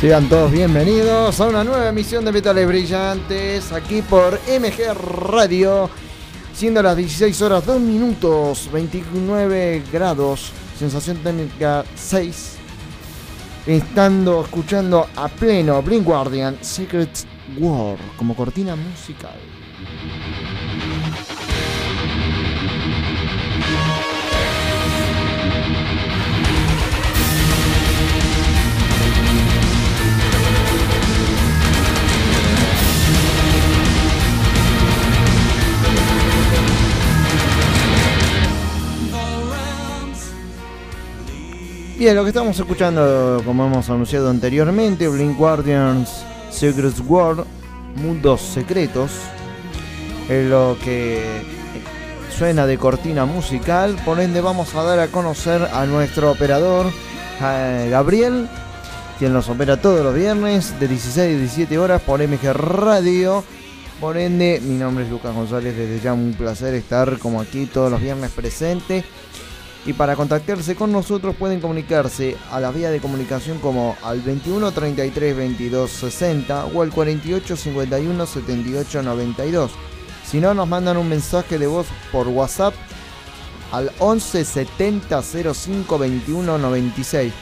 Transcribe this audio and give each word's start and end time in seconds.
Sean 0.00 0.30
todos 0.30 0.50
bienvenidos 0.50 1.38
a 1.42 1.48
una 1.48 1.62
nueva 1.62 1.90
emisión 1.90 2.24
de 2.24 2.32
Metales 2.32 2.66
Brillantes 2.66 3.70
aquí 3.70 4.00
por 4.00 4.40
MG 4.48 4.94
Radio, 5.28 5.90
siendo 6.54 6.82
las 6.82 6.96
16 6.96 7.42
horas 7.42 7.66
2 7.66 7.78
minutos 7.82 8.70
29 8.72 9.82
grados, 9.92 10.52
sensación 10.78 11.18
técnica 11.18 11.84
6, 11.94 12.56
estando 13.66 14.42
escuchando 14.42 15.06
a 15.14 15.28
pleno 15.28 15.82
Blink 15.82 16.06
Guardian 16.06 16.56
Secret 16.62 17.10
War 17.58 17.98
como 18.16 18.34
cortina 18.34 18.76
musical. 18.76 19.59
Bien, 42.00 42.16
lo 42.16 42.22
que 42.22 42.30
estamos 42.30 42.58
escuchando, 42.58 43.42
como 43.44 43.66
hemos 43.66 43.90
anunciado 43.90 44.30
anteriormente, 44.30 45.06
Blink 45.06 45.36
Guardians 45.36 46.24
Secret 46.50 46.94
World, 47.06 47.44
Mundos 47.96 48.40
Secretos, 48.40 49.10
es 50.26 50.48
lo 50.48 50.78
que 50.82 51.22
suena 52.34 52.64
de 52.64 52.78
cortina 52.78 53.26
musical, 53.26 54.00
por 54.02 54.18
ende 54.18 54.40
vamos 54.40 54.74
a 54.74 54.82
dar 54.82 54.98
a 54.98 55.08
conocer 55.08 55.60
a 55.74 55.84
nuestro 55.84 56.30
operador 56.30 56.86
Gabriel, 57.38 58.48
quien 59.18 59.34
nos 59.34 59.50
opera 59.50 59.78
todos 59.78 60.02
los 60.02 60.14
viernes 60.14 60.80
de 60.80 60.88
16 60.88 61.18
a 61.18 61.38
17 61.38 61.78
horas 61.78 62.00
por 62.00 62.26
MG 62.26 62.50
Radio. 62.54 63.44
Por 64.00 64.16
ende, 64.16 64.62
mi 64.64 64.78
nombre 64.78 65.04
es 65.04 65.10
Lucas 65.10 65.34
González, 65.34 65.76
desde 65.76 66.00
ya 66.00 66.14
un 66.14 66.32
placer 66.32 66.72
estar 66.72 67.18
como 67.18 67.42
aquí 67.42 67.66
todos 67.66 67.90
los 67.90 68.00
viernes 68.00 68.30
presente 68.30 69.04
y 69.86 69.94
para 69.94 70.16
contactarse 70.16 70.76
con 70.76 70.92
nosotros 70.92 71.34
pueden 71.36 71.60
comunicarse 71.60 72.36
a 72.50 72.60
la 72.60 72.70
vía 72.70 72.90
de 72.90 73.00
comunicación 73.00 73.58
como 73.58 73.96
al 74.02 74.20
21 74.20 74.72
33 74.72 75.36
22 75.36 75.90
60 75.90 76.66
o 76.66 76.82
al 76.82 76.90
48 76.90 77.56
51 77.56 78.26
78 78.26 79.02
92. 79.02 79.70
Si 80.24 80.38
no, 80.38 80.54
nos 80.54 80.68
mandan 80.68 80.96
un 80.96 81.08
mensaje 81.08 81.58
de 81.58 81.66
voz 81.66 81.86
por 82.12 82.28
WhatsApp 82.28 82.74
al 83.72 83.90
11 83.98 84.44
70 84.44 85.22
05 85.22 85.98
21 85.98 86.58
96. 86.58 87.32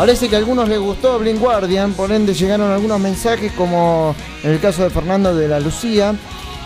Parece 0.00 0.30
que 0.30 0.34
a 0.34 0.38
algunos 0.38 0.66
les 0.66 0.78
gustó 0.78 1.18
Blind 1.18 1.38
Guardian, 1.38 1.92
por 1.92 2.10
ende 2.10 2.32
llegaron 2.32 2.70
algunos 2.70 2.98
mensajes 2.98 3.52
como 3.52 4.16
en 4.42 4.52
el 4.52 4.58
caso 4.58 4.82
de 4.82 4.88
Fernando 4.88 5.36
de 5.36 5.46
la 5.46 5.60
Lucía. 5.60 6.14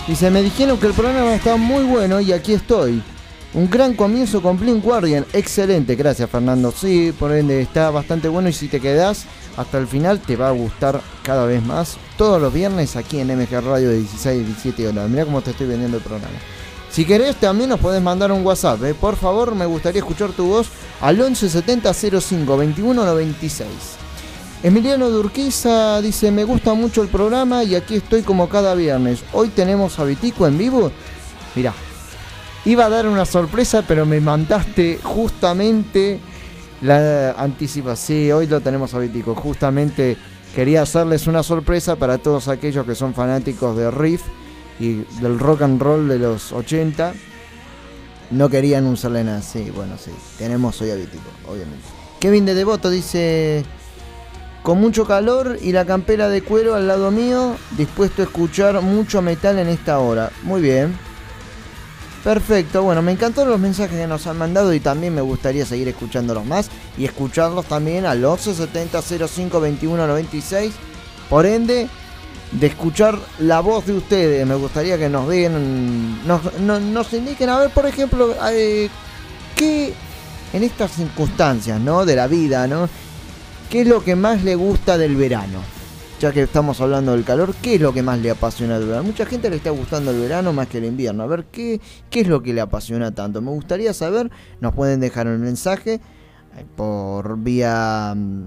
Dice, 0.07 0.31
me 0.31 0.41
dijeron 0.41 0.79
que 0.79 0.87
el 0.87 0.93
programa 0.93 1.35
está 1.35 1.57
muy 1.57 1.83
bueno 1.83 2.21
y 2.21 2.33
aquí 2.33 2.53
estoy. 2.53 3.03
Un 3.53 3.69
gran 3.69 3.95
comienzo 3.95 4.41
con 4.41 4.57
Blind 4.57 4.85
Guardian, 4.85 5.27
excelente, 5.33 5.97
gracias 5.97 6.31
Fernando. 6.31 6.71
Sí, 6.71 7.13
por 7.19 7.33
ende 7.33 7.61
está 7.61 7.91
bastante 7.91 8.29
bueno 8.29 8.51
y 8.51 8.53
si 8.53 8.69
te 8.69 8.79
quedas 8.79 9.25
hasta 9.57 9.79
el 9.79 9.89
final 9.89 10.21
te 10.21 10.37
va 10.37 10.51
a 10.51 10.53
gustar 10.53 11.01
cada 11.25 11.45
vez 11.45 11.61
más. 11.61 11.97
Todos 12.17 12.41
los 12.41 12.55
viernes 12.55 12.95
aquí 12.95 13.19
en 13.19 13.37
MG 13.37 13.51
Radio 13.65 13.89
de 13.89 13.97
16 13.97 14.43
y 14.43 14.45
17 14.45 14.87
horas. 14.87 15.11
Mira 15.11 15.25
cómo 15.25 15.43
te 15.43 15.51
estoy 15.51 15.67
vendiendo 15.67 15.97
el 15.97 16.05
programa. 16.05 16.39
Si 16.94 17.05
querés 17.05 17.35
también 17.35 17.70
nos 17.70 17.81
podés 17.81 18.00
mandar 18.00 18.31
un 18.31 18.46
WhatsApp, 18.46 18.85
¿eh? 18.85 18.94
por 18.94 19.17
favor 19.17 19.56
me 19.56 19.67
gustaría 19.67 19.99
escuchar 19.99 20.31
tu 20.31 20.46
voz 20.46 20.69
al 21.00 21.17
1170 21.17 21.93
05 21.93 22.56
21 22.56 23.05
96. 23.05 23.69
Emiliano 24.62 25.11
Durquiza 25.11 26.00
dice, 26.00 26.31
me 26.31 26.44
gusta 26.44 26.73
mucho 26.75 27.02
el 27.02 27.08
programa 27.08 27.64
y 27.64 27.75
aquí 27.75 27.96
estoy 27.96 28.23
como 28.23 28.49
cada 28.49 28.76
viernes. 28.76 29.25
Hoy 29.32 29.49
tenemos 29.49 29.99
a 29.99 30.05
Vitico 30.05 30.46
en 30.46 30.56
vivo. 30.56 30.93
Mirá, 31.56 31.75
iba 32.64 32.85
a 32.85 32.88
dar 32.88 33.08
una 33.08 33.25
sorpresa, 33.25 33.82
pero 33.88 34.06
me 34.06 34.20
mandaste 34.20 35.00
justamente 35.02 36.20
la 36.81 37.32
anticipación. 37.32 37.96
Sí, 37.96 38.31
hoy 38.31 38.46
lo 38.46 38.61
tenemos 38.61 38.94
a 38.94 39.00
Vitico. 39.00 39.35
Justamente 39.35 40.17
quería 40.55 40.82
hacerles 40.82 41.26
una 41.26 41.43
sorpresa 41.43 41.96
para 41.96 42.19
todos 42.19 42.46
aquellos 42.46 42.87
que 42.87 42.94
son 42.94 43.14
fanáticos 43.14 43.76
de 43.76 43.91
Riff 43.91 44.23
y 44.79 45.05
del 45.21 45.38
rock 45.38 45.62
and 45.62 45.81
roll 45.81 46.09
de 46.09 46.19
los 46.19 46.53
80. 46.53 47.15
No 48.31 48.49
querían 48.49 48.87
un 48.87 48.97
nada. 49.25 49.43
Sí, 49.43 49.71
bueno, 49.71 49.97
sí. 49.99 50.11
Tenemos 50.38 50.81
hoy 50.81 50.91
a 50.91 50.94
Vitico, 50.94 51.23
obviamente. 51.47 51.85
Kevin 52.21 52.47
de 52.47 52.55
Devoto 52.55 52.91
dice. 52.91 53.65
Con 54.62 54.81
mucho 54.81 55.06
calor 55.06 55.59
y 55.61 55.73
la 55.73 55.85
campera 55.85 56.31
de 56.31 56.41
cuero 56.41 56.75
al 56.75 56.88
lado 56.88 57.11
mío, 57.11 57.55
dispuesto 57.76 58.23
a 58.23 58.25
escuchar 58.25 58.81
mucho 58.81 59.21
metal 59.21 59.59
en 59.59 59.69
esta 59.69 59.99
hora. 59.99 60.31
Muy 60.43 60.62
bien. 60.62 60.99
Perfecto, 62.25 62.82
bueno, 62.82 63.03
me 63.03 63.12
encantaron 63.12 63.50
los 63.50 63.61
mensajes 63.61 63.99
que 63.99 64.06
nos 64.06 64.27
han 64.27 64.38
mandado 64.38 64.73
y 64.73 64.81
también 64.81 65.15
me 65.15 65.20
gustaría 65.20 65.67
seguir 65.67 65.88
escuchándolos 65.88 66.47
más 66.47 66.70
y 66.97 67.05
escucharlos 67.05 67.67
también 67.67 68.06
al 68.06 68.20
1170 68.20 69.03
05 69.03 69.61
21 69.61 70.06
96. 70.06 70.73
Por 71.29 71.44
ende, 71.44 71.87
de 72.61 72.67
escuchar 72.69 73.19
la 73.39 73.61
voz 73.61 73.87
de 73.87 73.95
ustedes. 73.95 74.47
Me 74.47 74.55
gustaría 74.55 74.97
que 74.99 75.09
nos 75.09 75.29
den, 75.29 76.27
nos, 76.27 77.12
indiquen, 77.12 77.49
a 77.49 77.59
ver, 77.59 77.71
por 77.71 77.87
ejemplo, 77.87 78.35
eh, 78.51 78.89
qué 79.56 79.93
en 80.53 80.62
estas 80.62 80.93
circunstancias, 80.93 81.81
¿no? 81.81 82.06
De 82.06 82.15
la 82.15 82.29
vida, 82.29 82.67
¿no? 82.67 82.89
¿Qué 83.71 83.81
es 83.81 83.89
lo 83.89 84.05
que 84.05 84.15
más 84.15 84.45
le 84.45 84.55
gusta 84.55 84.97
del 84.97 85.17
verano? 85.17 85.61
Ya 86.21 86.31
que 86.31 86.43
estamos 86.43 86.81
hablando 86.81 87.12
del 87.12 87.25
calor, 87.25 87.55
¿qué 87.61 87.75
es 87.75 87.81
lo 87.81 87.93
que 87.93 88.03
más 88.03 88.21
le 88.21 88.31
apasiona 88.31 88.79
del 88.79 88.87
verano? 88.87 89.05
Mucha 89.05 89.27
gente 89.27 89.51
le 89.51 89.56
está 89.56 89.71
gustando 89.71 90.12
el 90.12 90.21
verano 90.21 90.53
más 90.53 90.69
que 90.69 90.79
el 90.79 90.85
invierno. 90.85 91.25
A 91.25 91.27
ver, 91.27 91.47
¿qué, 91.47 91.81
qué 92.09 92.21
es 92.21 92.29
lo 92.29 92.41
que 92.41 92.55
le 92.55 92.61
apasiona 92.61 93.12
tanto? 93.12 93.43
Me 93.43 93.51
gustaría 93.51 93.93
saber, 93.93 94.31
nos 94.61 94.75
pueden 94.75 95.01
dejar 95.01 95.27
un 95.27 95.41
mensaje 95.41 95.95
eh, 95.95 96.65
por 96.77 97.37
vía 97.39 98.15
mm, 98.17 98.45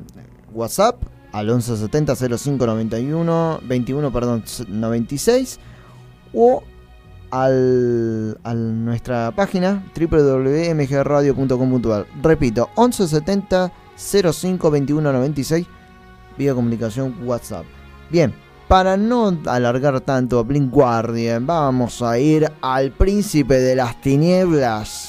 WhatsApp 0.53 1.03
al 1.31 1.47
1170 1.47 2.37
05 2.37 2.65
91 2.65 3.61
21 3.63 4.11
perdón 4.11 4.43
96 4.67 5.59
o 6.33 6.61
al, 7.31 8.37
a 8.43 8.53
nuestra 8.53 9.31
página 9.31 9.85
www.mgradio.com.ar 9.95 12.05
repito 12.21 12.69
1170 12.77 13.71
05 13.95 14.71
21 14.71 15.13
96 15.13 15.65
vía 16.37 16.53
comunicación 16.53 17.15
WhatsApp. 17.25 17.63
Bien 18.09 18.33
para 18.67 18.97
no 18.97 19.37
alargar 19.45 20.01
tanto 20.01 20.39
a 20.39 20.43
Blink 20.43 20.69
Guardian 20.71 21.47
vamos 21.47 22.01
a 22.01 22.19
ir 22.19 22.51
al 22.61 22.91
príncipe 22.91 23.59
de 23.59 23.77
las 23.77 24.01
tinieblas 24.01 25.06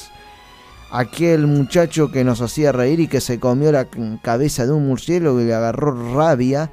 aquel 0.91 1.47
muchacho 1.47 2.11
que 2.11 2.23
nos 2.23 2.41
hacía 2.41 2.71
reír 2.71 2.99
y 2.99 3.07
que 3.07 3.21
se 3.21 3.39
comió 3.39 3.71
la 3.71 3.87
cabeza 4.21 4.65
de 4.65 4.73
un 4.73 4.87
murciélago 4.87 5.41
y 5.41 5.45
le 5.45 5.53
agarró 5.53 6.15
rabia. 6.15 6.69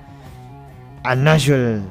A 1.02 1.14
Nigel. 1.14 1.82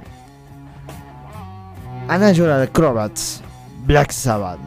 A 2.07 2.17
Nigel 2.17 2.51
Acrobats 2.51 3.41
Black 3.85 4.11
Sabbath 4.11 4.59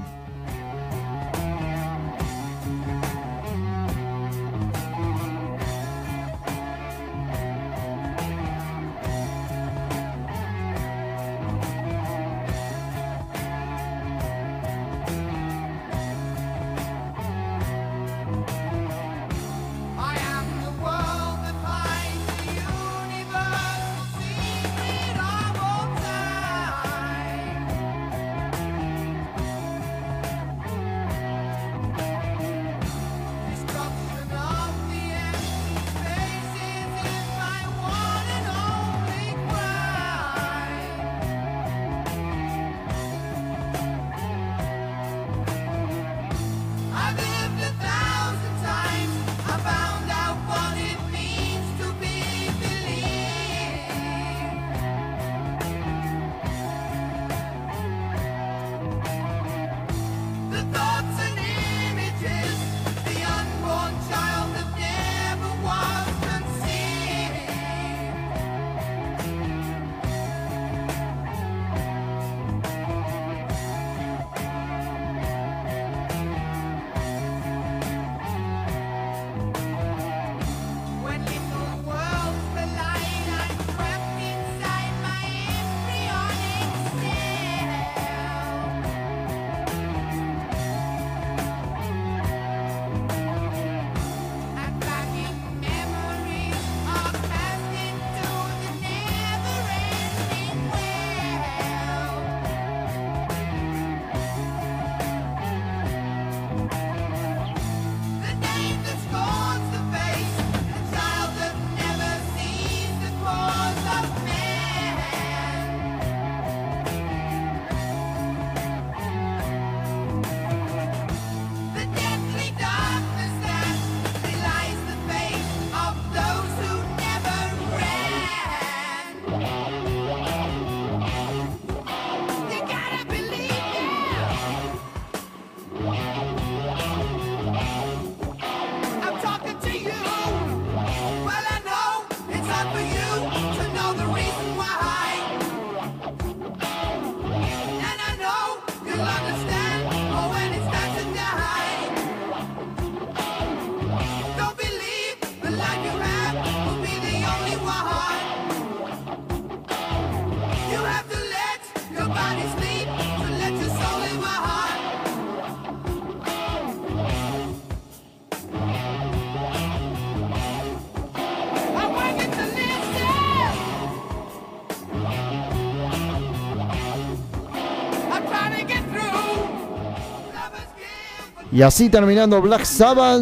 Y 181.58 181.62
así 181.62 181.88
terminando 181.88 182.40
Black 182.40 182.62
Sabbath, 182.62 183.20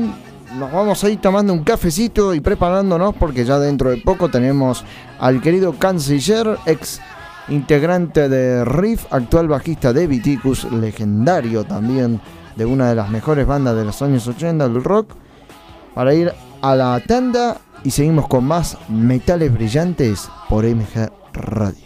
nos 0.59 0.71
vamos 0.71 1.03
a 1.03 1.09
ir 1.09 1.19
tomando 1.23 1.55
un 1.55 1.65
cafecito 1.65 2.35
y 2.35 2.41
preparándonos 2.41 3.15
porque 3.15 3.47
ya 3.47 3.59
dentro 3.59 3.89
de 3.89 3.97
poco 3.97 4.29
tenemos 4.29 4.85
al 5.19 5.41
querido 5.41 5.73
Canciller, 5.73 6.59
ex 6.67 7.01
integrante 7.49 8.29
de 8.29 8.63
Riff, 8.67 9.07
actual 9.11 9.49
bajista 9.49 9.95
de 9.95 10.07
Viticus, 10.07 10.71
legendario 10.71 11.65
también 11.65 12.21
de 12.57 12.67
una 12.67 12.91
de 12.91 12.97
las 12.97 13.09
mejores 13.09 13.47
bandas 13.47 13.75
de 13.75 13.87
los 13.87 14.03
años 14.03 14.29
80 14.29 14.69
del 14.69 14.85
rock, 14.85 15.15
para 15.95 16.13
ir 16.13 16.31
a 16.61 16.75
la 16.75 17.03
tanda 17.09 17.57
y 17.85 17.91
seguimos 17.91 18.29
con 18.29 18.45
más 18.45 18.77
metales 18.91 19.51
brillantes 19.51 20.29
por 20.51 20.67
MG 20.67 21.11
Radio. 21.33 21.86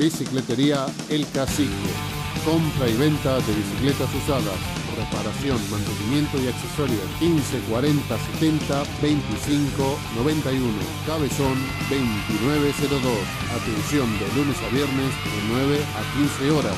Bicicletería 0.00 0.86
El 1.10 1.26
Cacique. 1.28 1.92
Compra 2.46 2.88
y 2.88 2.96
venta 2.96 3.34
de 3.34 3.52
bicicletas 3.52 4.08
usadas. 4.14 4.56
Reparación, 4.96 5.58
mantenimiento 5.70 6.40
y 6.40 6.48
accesorios. 6.48 7.04
15 7.18 7.60
40 7.68 8.18
70 8.40 8.82
25 9.02 9.98
91. 10.16 10.72
Cabezón 11.06 11.58
2902. 11.90 13.12
Atención 13.52 14.08
de 14.18 14.40
lunes 14.40 14.56
a 14.64 14.72
viernes 14.72 15.12
de 15.20 15.38
9 15.52 15.78
a 15.92 16.02
15 16.16 16.50
horas. 16.50 16.76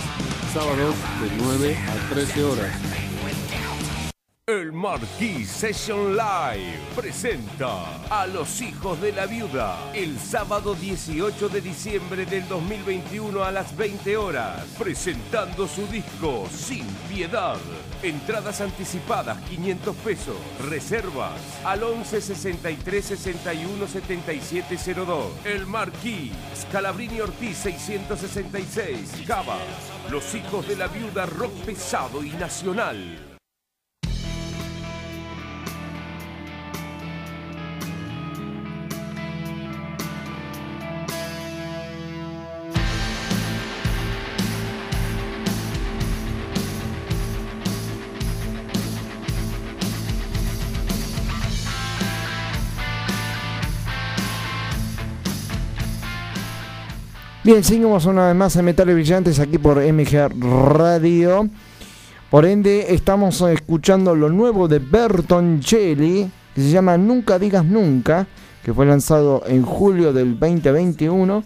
Sábados 0.53 0.97
de 1.23 1.31
9 1.45 1.79
a 1.79 2.15
13 2.15 2.43
horas. 2.43 3.02
El 4.53 4.71
Marquis 4.71 5.49
Session 5.49 6.15
Live 6.15 6.79
presenta 6.95 8.03
a 8.11 8.27
los 8.27 8.61
hijos 8.61 9.01
de 9.01 9.11
la 9.11 9.25
viuda 9.25 9.91
el 9.95 10.19
sábado 10.19 10.75
18 10.75 11.49
de 11.49 11.63
diciembre 11.63 12.27
del 12.27 12.47
2021 12.49 13.43
a 13.43 13.51
las 13.51 13.75
20 13.75 14.15
horas, 14.19 14.67
presentando 14.79 15.67
su 15.67 15.87
disco 15.87 16.47
Sin 16.55 16.85
Piedad. 17.09 17.57
Entradas 18.03 18.61
anticipadas 18.61 19.41
500 19.49 19.97
pesos, 19.97 20.37
reservas 20.69 21.41
al 21.65 21.83
11 21.83 22.21
63 22.21 23.05
61 23.07 23.87
77 23.87 24.95
02. 24.95 25.47
El 25.47 25.67
Marquis, 25.67 26.33
Scalabrini 26.55 27.23
Ortiz 27.23 27.57
666, 27.57 29.25
Cava. 29.27 29.57
Los 30.11 30.35
hijos 30.35 30.69
de 30.69 30.77
la 30.77 30.89
viuda 30.89 31.25
rock 31.25 31.55
pesado 31.65 32.23
y 32.23 32.33
nacional. 32.33 33.32
Bien, 57.45 57.65
seguimos 57.65 58.07
una 58.07 58.29
vez 58.29 58.37
más 58.37 58.55
en 58.55 58.65
Metales 58.65 58.95
Brillantes 58.95 59.41
aquí 59.41 59.59
por 59.59 59.79
MG 59.79 60.31
Radio. 60.39 61.49
Por 62.31 62.47
ende, 62.47 62.95
estamos 62.95 63.41
escuchando 63.41 64.15
lo 64.15 64.29
nuevo 64.29 64.69
de 64.69 64.79
Bertoncelli, 64.79 66.31
que 66.55 66.61
se 66.61 66.71
llama 66.71 66.97
Nunca 66.97 67.41
Digas 67.41 67.65
Nunca, 67.65 68.29
que 68.63 68.73
fue 68.73 68.87
lanzado 68.87 69.43
en 69.49 69.65
julio 69.65 70.13
del 70.13 70.39
2021 70.39 71.43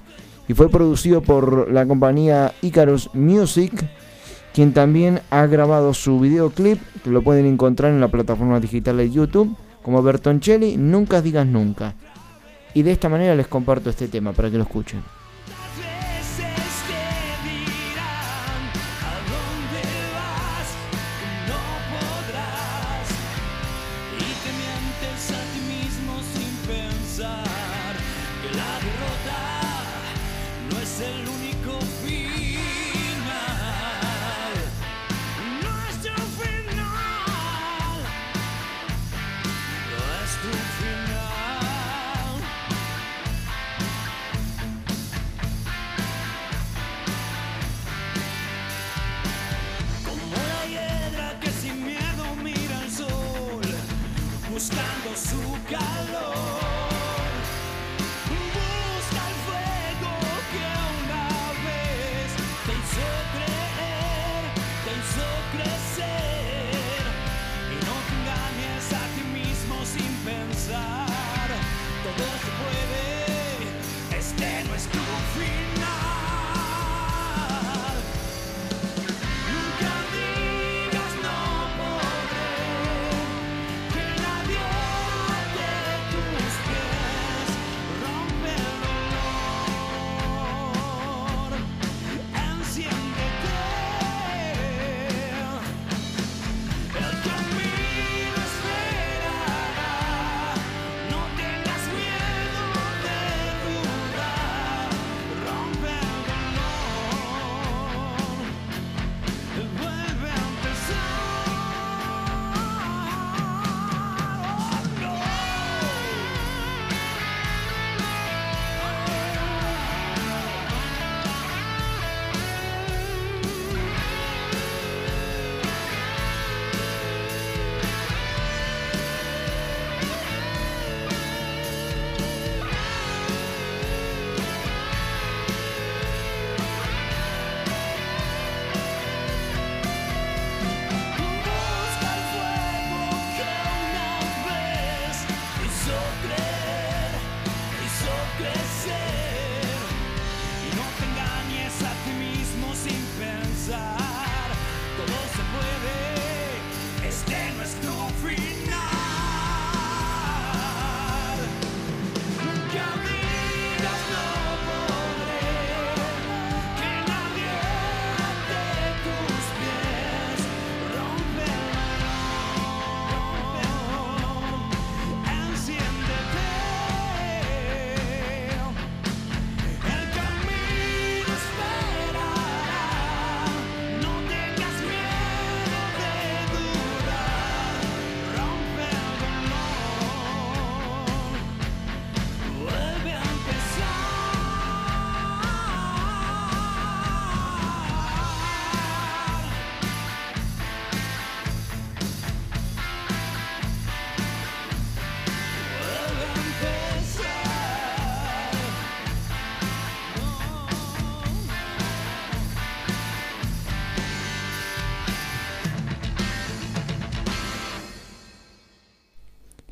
y 0.47 0.53
fue 0.53 0.69
producido 0.69 1.23
por 1.23 1.73
la 1.73 1.87
compañía 1.87 2.53
Icarus 2.61 3.09
Music, 3.15 3.73
quien 4.53 4.75
también 4.75 5.23
ha 5.31 5.47
grabado 5.47 5.95
su 5.95 6.21
videoclip, 6.21 6.79
que 7.03 7.11
lo 7.11 7.23
pueden 7.23 7.47
encontrar 7.47 7.91
en 7.91 8.03
la 8.03 8.09
plataforma 8.09 8.61
digital 8.61 8.99
de 8.99 9.11
YouTube, 9.11 9.57
como 9.83 10.03
Bertoncelli, 10.03 10.77
Nunca 10.77 11.23
Digas 11.23 11.47
Nunca. 11.47 11.95
Y 12.75 12.83
de 12.83 12.93
esta 12.93 13.09
manera 13.09 13.35
les 13.35 13.47
comparto 13.47 13.89
este 13.89 14.09
tema 14.09 14.35
para 14.35 14.51
que 14.51 14.59
lo 14.59 14.65
escuchen. 14.65 15.03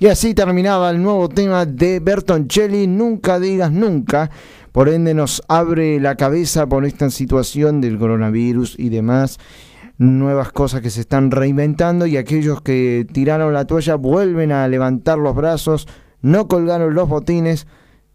Y 0.04 0.08
así 0.08 0.34
terminaba 0.34 0.90
el 0.90 1.02
nuevo 1.02 1.30
tema 1.30 1.64
de 1.64 1.98
Bertoncelli, 1.98 2.86
Nunca 2.86 3.40
digas 3.40 3.72
nunca. 3.72 4.30
Por 4.70 4.90
ende 4.90 5.14
nos 5.14 5.42
abre 5.48 5.98
la 5.98 6.14
cabeza 6.14 6.66
por 6.66 6.84
esta 6.84 7.08
situación 7.08 7.80
del 7.80 7.98
coronavirus 7.98 8.78
y 8.78 8.90
demás. 8.90 9.38
Nuevas 9.96 10.52
cosas 10.52 10.82
que 10.82 10.90
se 10.90 11.00
están 11.00 11.30
reinventando 11.30 12.04
y 12.04 12.18
aquellos 12.18 12.60
que 12.60 13.06
tiraron 13.14 13.54
la 13.54 13.64
toalla 13.64 13.94
vuelven 13.94 14.52
a 14.52 14.68
levantar 14.68 15.16
los 15.16 15.34
brazos, 15.34 15.88
no 16.20 16.48
colgaron 16.48 16.92
los 16.92 17.08
botines. 17.08 17.66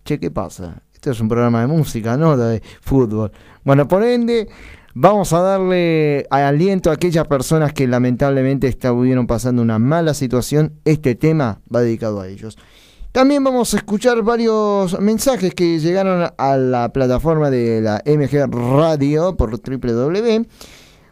Che, 0.06 0.20
¿qué 0.20 0.30
pasa? 0.30 0.84
Esto 0.94 1.10
es 1.10 1.20
un 1.20 1.28
programa 1.28 1.62
de 1.62 1.68
música, 1.68 2.18
no 2.18 2.38
de 2.38 2.62
fútbol. 2.82 3.32
Bueno, 3.64 3.88
por 3.88 4.04
ende, 4.04 4.48
Vamos 4.96 5.34
a 5.34 5.42
darle 5.42 6.26
aliento 6.32 6.90
a 6.90 6.94
aquellas 6.94 7.28
personas 7.28 7.74
que 7.74 7.88
lamentablemente 7.88 8.68
estuvieron 8.68 9.28
pasando 9.28 9.62
una 9.62 9.78
mala 9.78 10.16
situación. 10.16 10.74
Este 10.84 11.14
tema 11.14 11.62
va 11.74 11.82
dedicado 11.82 12.20
a 12.22 12.28
ellos. 12.28 12.58
También 13.12 13.44
vamos 13.44 13.74
a 13.74 13.78
escuchar 13.78 14.24
varios 14.24 15.00
mensajes 15.00 15.54
que 15.54 15.80
llegaron 15.80 16.32
a 16.36 16.58
la 16.58 16.90
plataforma 16.90 17.52
de 17.52 17.82
la 17.82 18.02
MG 18.04 18.52
Radio 18.78 19.36
por 19.38 19.52
www. 19.52 20.48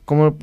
Como, 0.06 0.38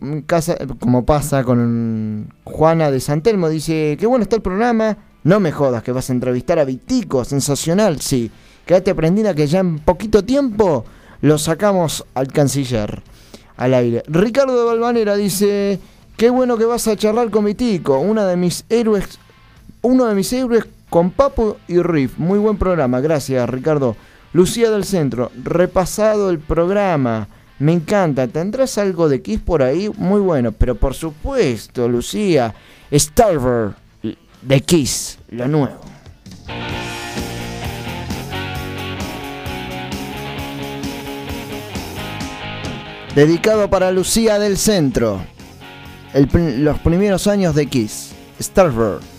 como 0.78 1.04
pasa 1.04 1.42
con 1.42 2.32
Juana 2.44 2.90
de 2.90 3.00
Santelmo, 3.00 3.48
dice, 3.48 3.96
qué 3.98 4.06
bueno 4.06 4.22
está 4.22 4.36
el 4.36 4.42
programa, 4.42 4.98
no 5.24 5.40
me 5.40 5.52
jodas 5.52 5.82
que 5.82 5.90
vas 5.90 6.10
a 6.10 6.12
entrevistar 6.12 6.58
a 6.58 6.64
Vitico, 6.64 7.24
sensacional, 7.24 8.00
sí. 8.00 8.30
Quédate 8.66 8.94
prendida 8.94 9.34
que 9.34 9.46
ya 9.46 9.60
en 9.60 9.78
poquito 9.78 10.22
tiempo 10.22 10.84
lo 11.20 11.38
sacamos 11.38 12.04
al 12.14 12.28
canciller 12.28 13.02
al 13.56 13.74
aire. 13.74 14.02
Ricardo 14.06 14.58
de 14.58 14.64
Balvanera 14.64 15.16
dice, 15.16 15.78
qué 16.16 16.30
bueno 16.30 16.56
que 16.56 16.64
vas 16.64 16.86
a 16.88 16.96
charlar 16.96 17.30
con 17.30 17.44
mi 17.44 17.54
tico, 17.54 17.98
una 17.98 18.26
de 18.26 18.36
mis 18.36 18.64
héroes, 18.68 19.18
uno 19.82 20.06
de 20.06 20.14
mis 20.14 20.32
héroes 20.32 20.64
con 20.90 21.10
Papo 21.10 21.56
y 21.68 21.80
Riff. 21.80 22.18
Muy 22.18 22.38
buen 22.38 22.56
programa, 22.56 23.00
gracias 23.00 23.48
Ricardo. 23.48 23.96
Lucía 24.32 24.70
del 24.70 24.84
Centro, 24.84 25.30
repasado 25.42 26.30
el 26.30 26.40
programa. 26.40 27.28
Me 27.58 27.72
encanta. 27.72 28.26
¿Tendrás 28.26 28.78
algo 28.78 29.08
de 29.08 29.22
Kiss 29.22 29.40
por 29.40 29.62
ahí? 29.62 29.88
Muy 29.96 30.20
bueno. 30.20 30.52
Pero 30.52 30.74
por 30.74 30.94
supuesto, 30.94 31.88
Lucía. 31.88 32.54
Starver 32.92 33.74
de 34.42 34.60
Kiss, 34.60 35.18
lo 35.30 35.48
nuevo. 35.48 35.80
Dedicado 43.14 43.70
para 43.70 43.92
Lucía 43.92 44.40
del 44.40 44.56
Centro. 44.56 45.24
los 46.36 46.78
primeros 46.80 47.28
años 47.28 47.54
de 47.54 47.66
Kiss. 47.66 48.10
Starver. 48.40 49.13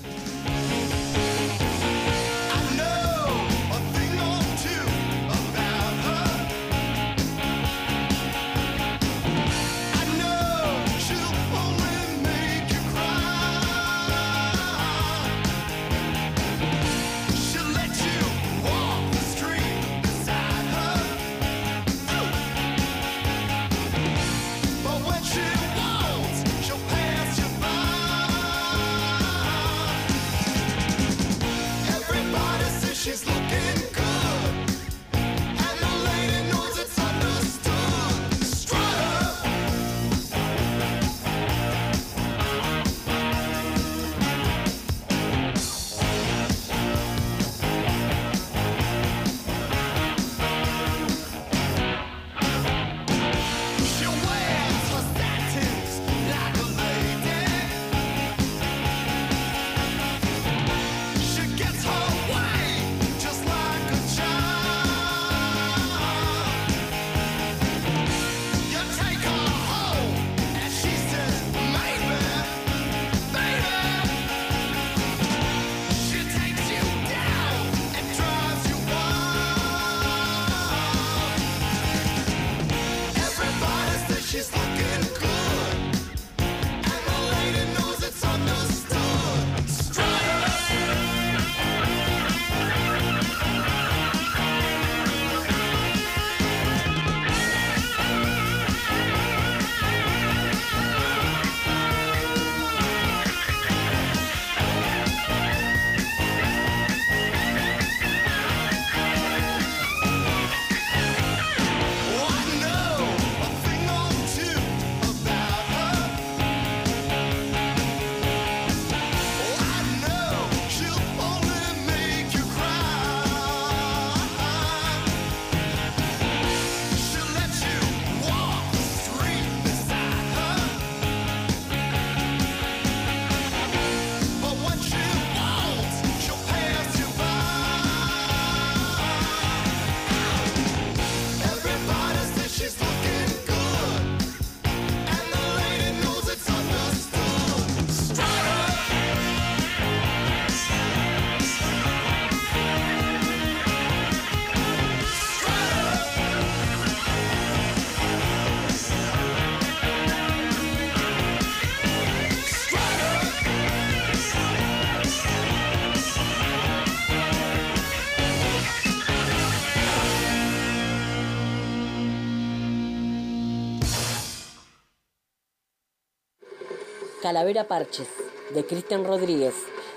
Calavera 177.26 177.64
Parches, 177.64 178.08
de 178.54 178.68
Cristian 178.68 179.04
Rodríguez. 179.04 179.56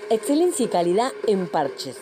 Excelencia 0.09 0.65
y 0.65 0.67
calidad 0.67 1.11
en 1.27 1.45
parches. 1.45 1.97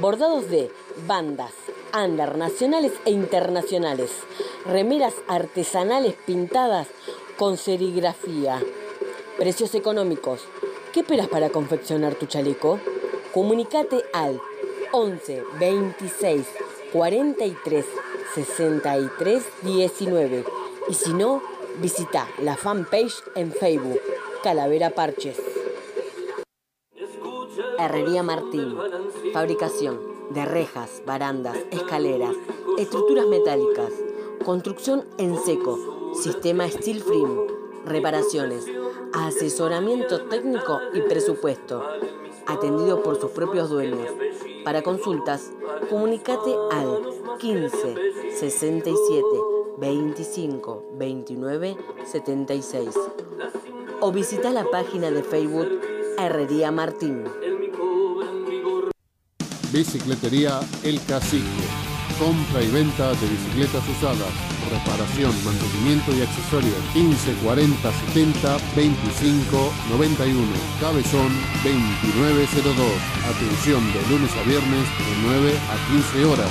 Bordados 0.00 0.48
de 0.50 0.70
bandas, 1.04 1.50
under 1.92 2.38
nacionales 2.38 2.92
e 3.04 3.10
internacionales. 3.10 4.12
Remeras 4.64 5.14
artesanales 5.26 6.14
pintadas 6.24 6.86
con 7.36 7.56
serigrafía. 7.56 8.62
Precios 9.36 9.74
económicos. 9.74 10.42
¿Qué 10.92 11.00
esperas 11.00 11.26
para 11.26 11.50
confeccionar 11.50 12.14
tu 12.14 12.26
chaleco? 12.26 12.78
Comunicate 13.34 14.04
al 14.12 14.40
11 14.92 15.42
26 15.58 16.46
43 16.92 17.84
63 18.32 19.42
19 19.62 20.44
y 20.88 20.94
si 20.94 21.12
no, 21.14 21.42
visita 21.80 22.28
la 22.38 22.56
fanpage 22.56 23.24
en 23.34 23.50
Facebook 23.50 24.00
Calavera 24.42 24.90
Parches. 24.90 25.36
Herrería 27.76 28.22
Martín. 28.22 28.76
Fabricación 29.32 29.98
de 30.30 30.44
rejas, 30.44 31.02
barandas, 31.04 31.56
escaleras, 31.72 32.36
estructuras 32.78 33.26
metálicas. 33.26 33.92
Construcción 34.44 35.04
en 35.18 35.36
seco. 35.38 36.12
Sistema 36.14 36.68
Steel 36.68 37.02
Frame. 37.02 37.48
Reparaciones. 37.84 38.66
Asesoramiento 39.12 40.28
técnico 40.28 40.78
y 40.94 41.00
presupuesto. 41.02 41.82
Atendido 42.46 43.02
por 43.02 43.20
sus 43.20 43.32
propios 43.32 43.70
dueños. 43.70 44.08
Para 44.64 44.82
consultas, 44.82 45.50
comunícate 45.90 46.54
al 46.70 47.00
15 47.38 47.96
67 48.36 49.26
25 49.78 50.84
29 50.96 51.76
76 52.04 52.94
o 54.00 54.12
visita 54.12 54.50
la 54.50 54.64
página 54.64 55.10
de 55.10 55.22
Facebook 55.22 55.68
Herrería 56.18 56.70
Martín. 56.70 57.24
Bicicletería 59.72 60.60
El 60.82 61.00
Cacique. 61.04 61.44
Compra 62.18 62.62
y 62.62 62.70
venta 62.70 63.10
de 63.14 63.28
bicicletas 63.28 63.82
usadas. 63.88 64.32
Reparación, 64.70 65.32
mantenimiento 65.44 66.12
y 66.16 66.22
accesorios. 66.22 66.74
15 66.92 67.34
40 67.44 67.92
70 68.12 68.56
25 68.74 69.72
91. 69.90 70.46
Cabezón 70.80 71.30
2902. 71.62 72.86
Atención 73.28 73.92
de 73.92 74.02
lunes 74.10 74.32
a 74.36 74.42
viernes 74.42 74.84
de 74.98 75.12
9 75.22 75.52
a 75.70 75.76
15 75.92 76.24
horas. 76.24 76.50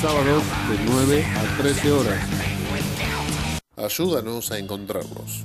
Sábados 0.00 0.42
de 0.70 0.84
9 0.90 1.24
a 1.24 1.62
13 1.62 1.92
horas. 1.92 2.20
Ayúdanos 3.76 4.50
a 4.50 4.58
encontrarlos. 4.58 5.44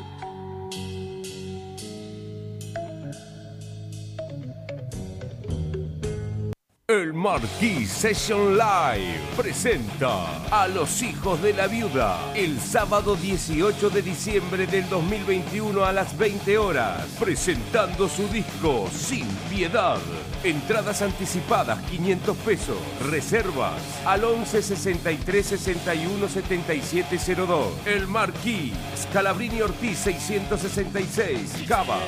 El 6.91 7.13
Marquis 7.13 7.89
Session 7.89 8.57
Live 8.57 9.21
presenta 9.37 10.43
a 10.51 10.67
los 10.67 11.01
hijos 11.01 11.41
de 11.41 11.53
la 11.53 11.67
viuda 11.67 12.33
el 12.35 12.59
sábado 12.59 13.15
18 13.15 13.89
de 13.91 14.01
diciembre 14.01 14.67
del 14.67 14.89
2021 14.89 15.85
a 15.85 15.93
las 15.93 16.17
20 16.17 16.57
horas, 16.57 17.07
presentando 17.17 18.09
su 18.09 18.27
disco 18.27 18.89
Sin 18.91 19.25
Piedad. 19.49 19.99
Entradas 20.43 21.01
anticipadas 21.01 21.79
500 21.83 22.35
pesos, 22.39 22.77
reservas 23.09 23.81
al 24.05 24.25
11 24.25 24.61
63 24.61 25.45
61 25.45 26.27
77 26.27 27.35
02. 27.35 27.67
El 27.85 28.07
Marquis, 28.07 28.73
Scalabrini 29.03 29.61
Ortiz 29.61 29.97
666, 29.97 31.63
Cava. 31.69 31.99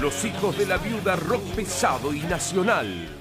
Los 0.00 0.24
hijos 0.24 0.56
de 0.56 0.64
la 0.64 0.78
viuda 0.78 1.16
rock 1.16 1.42
pesado 1.54 2.14
y 2.14 2.20
nacional. 2.20 3.19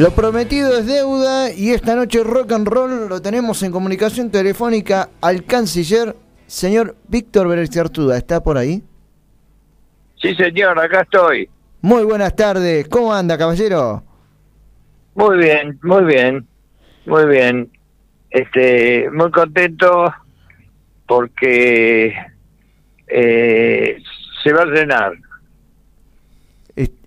Lo 0.00 0.12
prometido 0.12 0.78
es 0.78 0.86
deuda 0.86 1.52
y 1.52 1.72
esta 1.72 1.94
noche 1.94 2.24
rock 2.24 2.52
and 2.52 2.66
roll 2.66 3.06
lo 3.06 3.20
tenemos 3.20 3.62
en 3.62 3.70
comunicación 3.70 4.30
telefónica 4.30 5.10
al 5.20 5.44
canciller, 5.44 6.16
señor 6.46 6.96
Víctor 7.06 7.46
Berexartuda. 7.46 8.16
¿Está 8.16 8.42
por 8.42 8.56
ahí? 8.56 8.82
Sí, 10.16 10.34
señor, 10.36 10.78
acá 10.78 11.02
estoy. 11.02 11.50
Muy 11.82 12.04
buenas 12.04 12.34
tardes. 12.34 12.88
¿Cómo 12.88 13.12
anda, 13.12 13.36
caballero? 13.36 14.02
Muy 15.16 15.36
bien, 15.36 15.78
muy 15.82 16.04
bien, 16.04 16.46
muy 17.04 17.26
bien. 17.26 17.70
Este, 18.30 19.06
muy 19.10 19.30
contento 19.30 20.14
porque 21.06 22.16
eh, 23.06 23.98
se 24.42 24.52
va 24.54 24.62
a 24.62 24.64
llenar. 24.64 25.12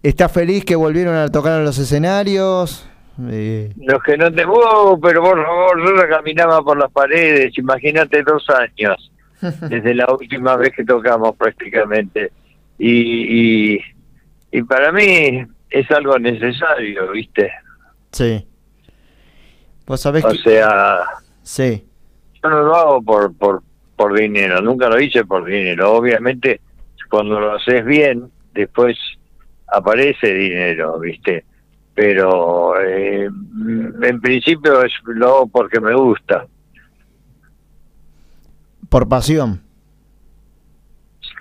¿Está 0.03 0.27
feliz 0.27 0.65
que 0.65 0.75
volvieron 0.75 1.15
a 1.15 1.29
tocar 1.29 1.59
en 1.59 1.63
los 1.63 1.77
escenarios? 1.77 2.85
Eh, 3.29 3.71
Los 3.77 4.03
que 4.03 4.17
no 4.17 4.29
te... 4.33 4.43
Oh, 4.45 4.99
pero 5.01 5.21
por 5.23 5.41
favor, 5.41 5.79
yo 5.81 6.09
caminaba 6.09 6.61
por 6.61 6.77
las 6.77 6.91
paredes, 6.91 7.57
imagínate 7.57 8.21
dos 8.21 8.45
años, 8.49 9.09
desde 9.69 9.95
la 9.95 10.05
última 10.11 10.57
vez 10.57 10.73
que 10.75 10.83
tocamos 10.83 11.37
prácticamente. 11.37 12.33
Y, 12.77 13.79
y, 14.51 14.61
para 14.63 14.91
mí 14.91 15.45
es 15.69 15.89
algo 15.91 16.19
necesario, 16.19 17.11
¿viste? 17.11 17.49
Sí. 18.11 18.45
Vos 19.87 20.01
sabés 20.01 20.25
o 20.25 20.35
sea... 20.35 20.99
Sí. 21.43 21.85
Yo 22.43 22.49
no 22.49 22.61
lo 22.61 22.75
hago 22.75 23.01
por, 23.01 23.33
por, 23.37 23.63
por 23.95 24.19
dinero, 24.19 24.61
nunca 24.61 24.89
lo 24.89 24.99
hice 24.99 25.23
por 25.23 25.45
dinero. 25.45 25.93
Obviamente, 25.93 26.59
cuando 27.09 27.39
lo 27.39 27.53
haces 27.53 27.85
bien, 27.85 28.29
después 28.53 28.97
aparece 29.73 30.33
dinero, 30.33 30.99
¿viste? 30.99 31.45
Pero 31.95 32.79
eh, 32.79 33.25
en 33.25 34.21
principio 34.21 34.83
es 34.83 34.93
lo 35.05 35.47
porque 35.47 35.79
me 35.79 35.93
gusta. 35.93 36.45
Por 38.89 39.07
pasión. 39.07 39.61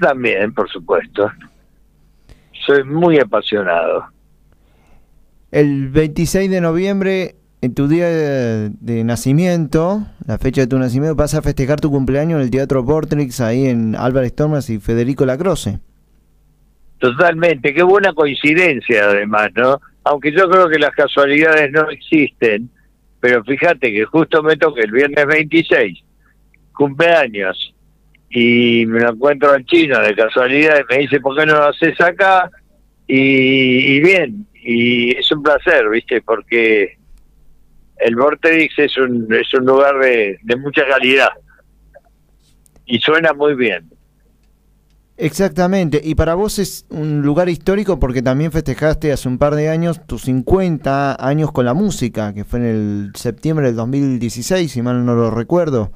También, 0.00 0.52
por 0.52 0.68
supuesto. 0.70 1.30
Soy 2.66 2.84
muy 2.84 3.18
apasionado. 3.18 4.06
El 5.50 5.88
26 5.90 6.50
de 6.50 6.60
noviembre, 6.60 7.36
en 7.60 7.74
tu 7.74 7.88
día 7.88 8.08
de, 8.08 9.04
nacimiento, 9.04 10.06
la 10.26 10.38
fecha 10.38 10.62
de 10.62 10.66
tu 10.66 10.78
nacimiento, 10.78 11.14
vas 11.14 11.34
a 11.34 11.42
festejar 11.42 11.80
tu 11.80 11.90
cumpleaños 11.90 12.38
en 12.38 12.42
el 12.42 12.50
Teatro 12.50 12.82
Vortrix, 12.82 13.40
ahí 13.40 13.66
en 13.66 13.94
Álvarez 13.94 14.34
Tormes 14.34 14.70
y 14.70 14.78
Federico 14.78 15.26
Lacroce. 15.26 15.80
Totalmente, 17.02 17.74
qué 17.74 17.82
buena 17.82 18.12
coincidencia 18.12 19.06
además, 19.06 19.50
¿no? 19.56 19.80
Aunque 20.04 20.30
yo 20.30 20.48
creo 20.48 20.68
que 20.68 20.78
las 20.78 20.94
casualidades 20.94 21.72
no 21.72 21.90
existen, 21.90 22.70
pero 23.18 23.42
fíjate 23.42 23.90
que 23.92 24.04
justo 24.04 24.40
me 24.40 24.56
toca 24.56 24.82
el 24.82 24.92
viernes 24.92 25.26
26, 25.26 25.98
cumpleaños, 26.72 27.74
y 28.30 28.86
me 28.86 29.00
lo 29.00 29.14
encuentro 29.14 29.50
al 29.50 29.66
chino 29.66 29.98
de 29.98 30.14
casualidad 30.14 30.78
y 30.78 30.94
me 30.94 31.00
dice, 31.00 31.18
¿por 31.18 31.36
qué 31.36 31.44
no 31.44 31.54
lo 31.54 31.64
haces 31.64 32.00
acá? 32.00 32.48
Y, 33.08 33.98
bien, 33.98 34.46
y 34.54 35.10
es 35.16 35.32
un 35.32 35.42
placer, 35.42 35.88
¿viste? 35.90 36.22
Porque 36.22 36.98
el 37.96 38.14
Vortex 38.14 38.78
es 38.78 38.96
un, 38.96 39.26
es 39.34 39.52
un 39.54 39.66
lugar 39.66 39.98
de, 39.98 40.38
de 40.40 40.54
mucha 40.54 40.86
calidad 40.86 41.30
y 42.86 43.00
suena 43.00 43.32
muy 43.32 43.56
bien. 43.56 43.90
Exactamente, 45.18 46.00
y 46.02 46.14
para 46.14 46.34
vos 46.34 46.58
es 46.58 46.86
un 46.88 47.20
lugar 47.22 47.48
histórico 47.48 48.00
porque 48.00 48.22
también 48.22 48.50
festejaste 48.50 49.12
hace 49.12 49.28
un 49.28 49.38
par 49.38 49.54
de 49.54 49.68
años 49.68 50.04
tus 50.06 50.22
50 50.22 51.24
años 51.24 51.52
con 51.52 51.66
la 51.66 51.74
música, 51.74 52.32
que 52.32 52.44
fue 52.44 52.60
en 52.60 52.64
el 52.64 53.12
septiembre 53.14 53.66
del 53.66 53.76
2016, 53.76 54.72
si 54.72 54.82
mal 54.82 55.04
no 55.04 55.14
lo 55.14 55.30
recuerdo. 55.30 55.92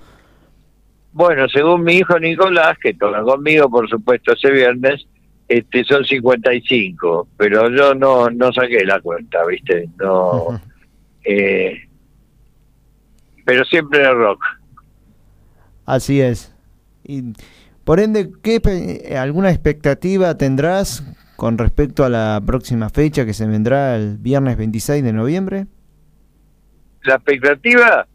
Bueno, 1.12 1.48
según 1.48 1.82
mi 1.82 1.94
hijo 1.94 2.18
Nicolás, 2.18 2.76
que 2.78 2.92
toca 2.92 3.22
conmigo, 3.22 3.70
por 3.70 3.88
supuesto, 3.88 4.34
ese 4.34 4.50
viernes, 4.50 5.06
este, 5.48 5.82
son 5.84 6.04
55, 6.04 7.28
pero 7.38 7.70
yo 7.70 7.94
no, 7.94 8.28
no 8.28 8.52
saqué 8.52 8.84
la 8.84 9.00
cuenta, 9.00 9.38
¿viste? 9.46 9.88
No. 9.98 10.60
eh, 11.24 11.88
pero 13.46 13.64
siempre 13.64 14.02
el 14.02 14.14
rock. 14.14 14.44
Así 15.86 16.20
es. 16.20 16.52
Y 17.04 17.32
por 17.86 18.00
ende, 18.00 18.30
¿qué, 18.42 18.60
¿alguna 19.16 19.50
expectativa 19.50 20.36
tendrás 20.36 21.04
con 21.36 21.56
respecto 21.56 22.04
a 22.04 22.08
la 22.08 22.42
próxima 22.44 22.90
fecha 22.90 23.24
que 23.24 23.32
se 23.32 23.46
vendrá 23.46 23.94
el 23.94 24.16
viernes 24.18 24.56
26 24.56 25.04
de 25.04 25.12
noviembre? 25.12 25.66
La 27.04 27.14
expectativa 27.14 28.08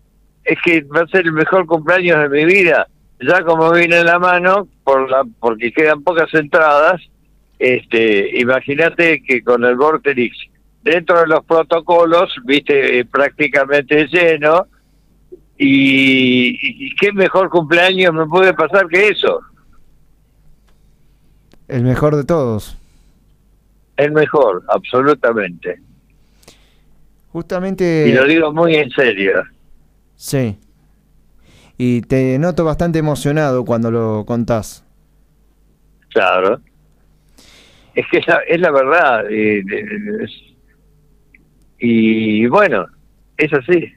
es 0.43 0.57
que 0.65 0.81
va 0.81 1.03
a 1.03 1.07
ser 1.07 1.25
el 1.25 1.31
mejor 1.31 1.65
cumpleaños 1.67 2.19
de 2.21 2.27
mi 2.27 2.43
vida. 2.53 2.86
Ya 3.21 3.43
como 3.43 3.71
viene 3.71 3.99
en 3.99 4.07
la 4.07 4.19
mano, 4.19 4.67
por 4.84 5.10
la, 5.10 5.23
porque 5.39 5.71
quedan 5.71 6.03
pocas 6.03 6.34
entradas, 6.34 7.01
este, 7.57 8.41
imagínate 8.41 9.23
que 9.23 9.41
con 9.41 9.63
el 9.63 9.77
Vorterix 9.77 10.36
dentro 10.84 11.21
de 11.21 11.27
los 11.27 11.45
protocolos, 11.45 12.36
viste, 12.43 12.99
eh, 12.99 13.05
prácticamente 13.05 14.05
lleno, 14.07 14.67
y, 15.57 16.93
qué 16.95 17.13
mejor 17.13 17.49
cumpleaños 17.49 18.13
me 18.13 18.25
puede 18.25 18.53
pasar 18.53 18.88
que 18.88 19.07
eso. 19.07 19.39
El 21.71 21.84
mejor 21.84 22.17
de 22.17 22.25
todos. 22.25 22.77
El 23.95 24.12
mejor, 24.12 24.62
absolutamente. 24.67 25.79
Justamente... 27.31 28.10
Y 28.10 28.12
lo 28.12 28.25
digo 28.25 28.51
muy 28.51 28.75
en 28.75 28.91
serio. 28.91 29.41
Sí. 30.17 30.57
Y 31.77 32.01
te 32.01 32.38
noto 32.39 32.65
bastante 32.65 32.99
emocionado 32.99 33.63
cuando 33.63 33.89
lo 33.89 34.25
contás. 34.25 34.84
Claro. 36.10 36.60
Es 37.95 38.05
que 38.12 38.17
es 38.17 38.60
la, 38.60 38.71
verdad. 38.71 39.23
y 41.79 42.47
bueno, 42.47 42.86
es 43.38 43.53
así. 43.53 43.93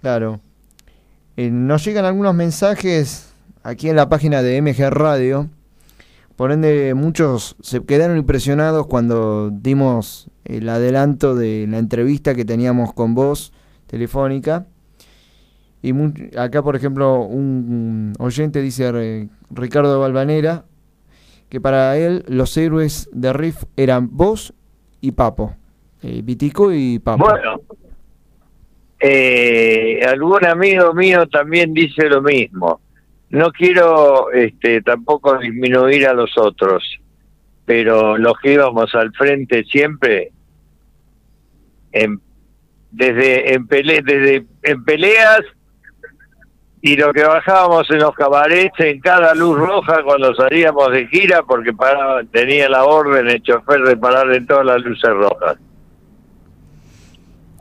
Claro. 0.00 0.40
Eh, 1.36 1.50
nos 1.50 1.84
llegan 1.84 2.06
algunos 2.06 2.34
mensajes 2.34 3.34
aquí 3.62 3.90
en 3.90 3.96
la 3.96 4.08
página 4.08 4.40
de 4.40 4.62
MG 4.62 4.88
Radio 4.88 5.50
por 6.38 6.52
ende, 6.52 6.94
muchos 6.94 7.56
se 7.60 7.84
quedaron 7.84 8.16
impresionados 8.16 8.86
cuando 8.86 9.50
dimos 9.50 10.30
el 10.44 10.68
adelanto 10.68 11.34
de 11.34 11.66
la 11.68 11.78
entrevista 11.78 12.36
que 12.36 12.44
teníamos 12.44 12.94
con 12.94 13.16
vos, 13.16 13.52
telefónica. 13.88 14.64
Y 15.82 15.92
acá, 16.38 16.62
por 16.62 16.76
ejemplo, 16.76 17.22
un 17.22 18.12
oyente 18.20 18.62
dice, 18.62 19.28
Ricardo 19.50 19.98
Balvanera, 19.98 20.64
que 21.48 21.60
para 21.60 21.96
él 21.98 22.24
los 22.28 22.56
héroes 22.56 23.10
de 23.12 23.32
Riff 23.32 23.64
eran 23.76 24.08
vos 24.16 24.54
y 25.00 25.10
Papo. 25.10 25.56
Eh, 26.04 26.22
Vitico 26.22 26.72
y 26.72 27.00
Papo. 27.00 27.24
Bueno, 27.24 27.62
eh, 29.00 30.02
algún 30.08 30.46
amigo 30.46 30.94
mío 30.94 31.26
también 31.26 31.74
dice 31.74 32.08
lo 32.08 32.22
mismo. 32.22 32.80
No 33.30 33.52
quiero 33.52 34.32
este, 34.32 34.80
tampoco 34.82 35.38
disminuir 35.38 36.06
a 36.06 36.14
los 36.14 36.36
otros, 36.38 36.82
pero 37.66 38.16
los 38.16 38.38
que 38.38 38.54
íbamos 38.54 38.94
al 38.94 39.12
frente 39.12 39.64
siempre, 39.64 40.32
en, 41.92 42.20
desde, 42.90 43.54
en 43.54 43.66
desde 43.66 44.46
en 44.62 44.84
peleas 44.84 45.42
y 46.80 46.96
lo 46.96 47.12
que 47.12 47.24
bajábamos 47.24 47.90
en 47.90 47.98
los 47.98 48.14
cabarets 48.14 48.78
en 48.78 49.00
cada 49.00 49.34
luz 49.34 49.58
roja 49.58 50.02
cuando 50.04 50.34
salíamos 50.34 50.92
de 50.92 51.08
gira 51.08 51.42
porque 51.42 51.72
tenía 52.30 52.68
la 52.68 52.84
orden 52.84 53.28
el 53.28 53.42
chofer 53.42 53.82
de 53.82 53.96
parar 53.96 54.32
en 54.32 54.46
todas 54.46 54.64
las 54.64 54.80
luces 54.82 55.10
rojas. 55.10 55.56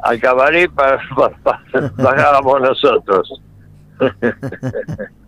Al 0.03 0.19
cabaret 0.19 0.71
bajábamos 1.97 2.61
nosotros. 2.61 3.41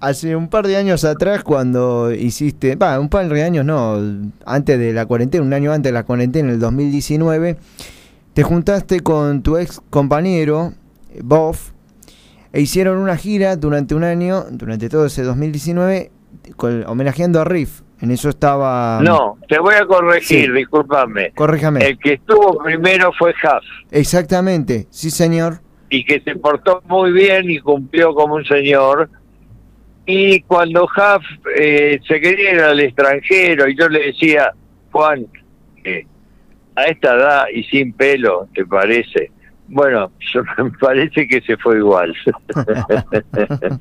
Hace 0.00 0.36
un 0.36 0.48
par 0.48 0.66
de 0.66 0.76
años 0.76 1.04
atrás 1.04 1.42
cuando 1.42 2.12
hiciste, 2.12 2.76
va, 2.76 3.00
un 3.00 3.08
par 3.08 3.28
de 3.28 3.42
años 3.42 3.64
no, 3.64 3.98
antes 4.46 4.78
de 4.78 4.92
la 4.92 5.06
cuarentena, 5.06 5.42
un 5.42 5.52
año 5.52 5.72
antes 5.72 5.90
de 5.90 5.94
la 5.94 6.04
cuarentena, 6.04 6.48
en 6.48 6.54
el 6.54 6.60
2019, 6.60 7.56
te 8.32 8.42
juntaste 8.44 9.00
con 9.00 9.42
tu 9.42 9.56
ex 9.56 9.80
compañero, 9.90 10.72
Boff, 11.20 11.72
e 12.52 12.60
hicieron 12.60 12.98
una 12.98 13.16
gira 13.16 13.56
durante 13.56 13.96
un 13.96 14.04
año, 14.04 14.44
durante 14.50 14.88
todo 14.88 15.06
ese 15.06 15.22
2019, 15.22 16.12
homenajeando 16.86 17.40
a 17.40 17.44
Riff. 17.44 17.80
En 18.00 18.12
eso 18.12 18.28
estaba... 18.28 19.00
No, 19.02 19.38
te 19.48 19.58
voy 19.58 19.74
a 19.74 19.84
corregir, 19.84 20.52
discúlpame. 20.52 21.32
Corríjame. 21.32 21.84
El 21.84 21.98
que 21.98 22.12
estuvo 22.14 22.56
primero 22.62 23.10
fue 23.18 23.30
Huff. 23.30 23.64
Exactamente, 23.90 24.86
sí 24.90 25.10
señor. 25.10 25.60
Y 25.90 26.04
que 26.04 26.20
se 26.20 26.36
portó 26.36 26.80
muy 26.86 27.10
bien 27.10 27.50
y 27.50 27.58
cumplió 27.58 28.14
como 28.14 28.36
un 28.36 28.44
señor. 28.44 29.10
Y 30.10 30.40
cuando 30.40 30.84
Huff 30.84 31.22
eh, 31.54 32.00
se 32.08 32.18
quería 32.18 32.54
ir 32.54 32.60
al 32.60 32.80
extranjero 32.80 33.68
y 33.68 33.76
yo 33.76 33.90
le 33.90 34.06
decía, 34.06 34.52
Juan, 34.90 35.26
eh, 35.84 36.06
a 36.74 36.84
esta 36.84 37.14
edad 37.14 37.44
y 37.52 37.62
sin 37.64 37.92
pelo, 37.92 38.48
¿te 38.54 38.64
parece? 38.64 39.30
Bueno, 39.66 40.10
me 40.56 40.70
parece 40.80 41.28
que 41.28 41.42
se 41.42 41.58
fue 41.58 41.76
igual. 41.76 42.14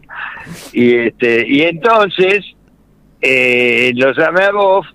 y 0.73 0.95
este 0.95 1.47
y 1.47 1.61
entonces 1.61 2.43
eh, 3.21 3.93
lo 3.95 4.11
llamé 4.11 4.43
a 4.43 4.51
vos 4.51 4.85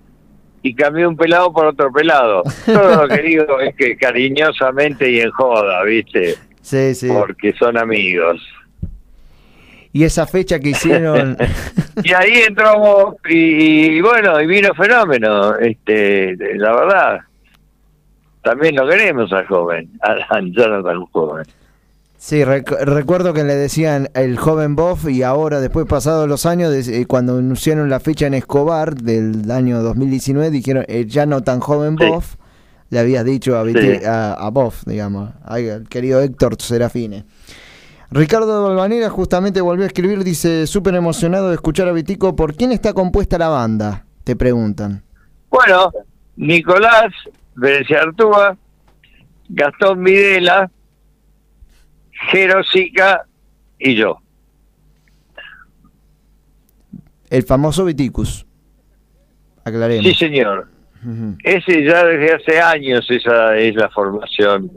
y 0.61 0.75
cambié 0.75 1.07
un 1.07 1.17
pelado 1.17 1.51
por 1.51 1.65
otro 1.65 1.91
pelado. 1.91 2.43
Todo 2.63 3.01
lo 3.01 3.07
que 3.07 3.23
digo 3.23 3.59
es 3.59 3.75
que 3.75 3.97
cariñosamente 3.97 5.09
y 5.09 5.21
en 5.21 5.31
joda, 5.31 5.83
¿viste? 5.83 6.35
Sí, 6.61 6.93
sí. 6.93 7.07
Porque 7.07 7.53
son 7.53 7.75
amigos. 7.75 8.39
Y 9.93 10.03
esa 10.03 10.27
fecha 10.27 10.59
que 10.59 10.69
hicieron... 10.69 11.37
y 12.03 12.13
ahí 12.13 12.41
entró 12.47 12.77
vos 12.79 13.15
y, 13.29 13.97
y, 13.97 14.01
bueno, 14.01 14.41
y 14.41 14.47
vino 14.47 14.73
fenómeno, 14.73 15.55
este, 15.55 16.35
la 16.57 16.75
verdad 16.75 17.19
también 18.43 18.75
lo 18.75 18.87
queremos 18.87 19.31
al 19.31 19.47
joven, 19.47 19.89
al 20.01 20.51
Jonathan 20.51 21.05
joven. 21.11 21.45
Sí, 22.17 22.43
recuerdo 22.43 23.33
que 23.33 23.43
le 23.43 23.55
decían 23.55 24.09
el 24.13 24.37
joven 24.37 24.75
Boff 24.75 25.09
y 25.09 25.23
ahora, 25.23 25.59
después 25.59 25.85
pasados 25.87 26.27
los 26.29 26.45
años, 26.45 26.71
eh, 26.87 27.05
cuando 27.05 27.37
anunciaron 27.37 27.89
la 27.89 27.99
fecha 27.99 28.27
en 28.27 28.33
Escobar 28.33 28.95
del 28.95 29.49
año 29.51 29.81
2019, 29.81 30.49
dijeron 30.51 30.85
el 30.87 31.07
ya 31.07 31.25
no 31.25 31.41
tan 31.41 31.59
joven 31.59 31.95
Boff, 31.95 32.35
le 32.89 32.99
habías 32.99 33.25
dicho 33.25 33.57
a, 33.57 34.33
a, 34.33 34.49
Boff, 34.51 34.83
digamos, 34.85 35.31
al 35.43 35.87
querido 35.89 36.21
Héctor 36.21 36.61
Serafine. 36.61 37.25
Ricardo 38.13 38.61
Balvanera 38.61 39.09
justamente 39.09 39.59
volvió 39.59 39.85
a 39.85 39.87
escribir, 39.87 40.23
dice, 40.23 40.67
súper 40.67 40.93
emocionado 40.93 41.49
de 41.49 41.55
escuchar 41.55 41.87
a 41.87 41.91
Vitico, 41.93 42.35
¿por 42.35 42.55
quién 42.55 42.71
está 42.71 42.93
compuesta 42.93 43.39
la 43.39 43.47
banda? 43.47 44.05
Te 44.23 44.35
preguntan. 44.35 45.01
Bueno, 45.49 45.91
Nicolás 46.35 47.11
Venecia 47.55 48.03
Artúa, 48.03 48.55
Gastón 49.49 50.03
Videla, 50.03 50.69
Jerosica 52.29 53.25
y 53.79 53.95
yo. 53.95 54.19
El 57.31 57.41
famoso 57.41 57.83
Viticus. 57.83 58.45
Aclaremos. 59.65 60.05
Sí, 60.05 60.13
señor. 60.13 60.67
Ese 61.43 61.83
ya 61.83 62.05
desde 62.05 62.35
hace 62.35 62.61
años 62.61 63.09
esa 63.09 63.57
es 63.57 63.75
la 63.75 63.89
formación 63.89 64.71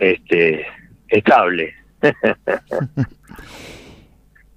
este 0.00 0.66
estable. 1.08 1.83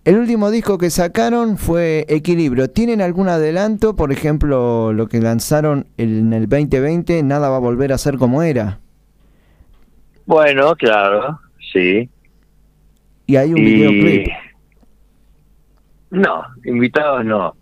El 0.06 0.18
último 0.18 0.50
disco 0.52 0.78
que 0.78 0.90
sacaron 0.90 1.58
fue 1.58 2.06
Equilibrio. 2.08 2.70
¿Tienen 2.70 3.02
algún 3.02 3.28
adelanto? 3.28 3.96
Por 3.96 4.14
ejemplo, 4.14 4.94
lo 4.94 5.08
que 5.08 5.20
lanzaron 5.20 5.88
en 5.98 6.32
el 6.32 6.48
2020, 6.48 7.24
Nada 7.24 7.50
va 7.50 7.58
a 7.58 7.60
volver 7.60 7.92
a 7.92 7.98
ser 7.98 8.18
como 8.18 8.42
era. 8.42 8.80
Bueno, 10.26 10.76
claro, 10.76 11.40
sí. 11.74 12.10
¿Y 13.26 13.36
hay 13.36 13.50
un 13.50 13.56
videoclip? 13.56 14.28
No, 16.12 16.42
invitados 16.64 17.26
no. 17.26 17.54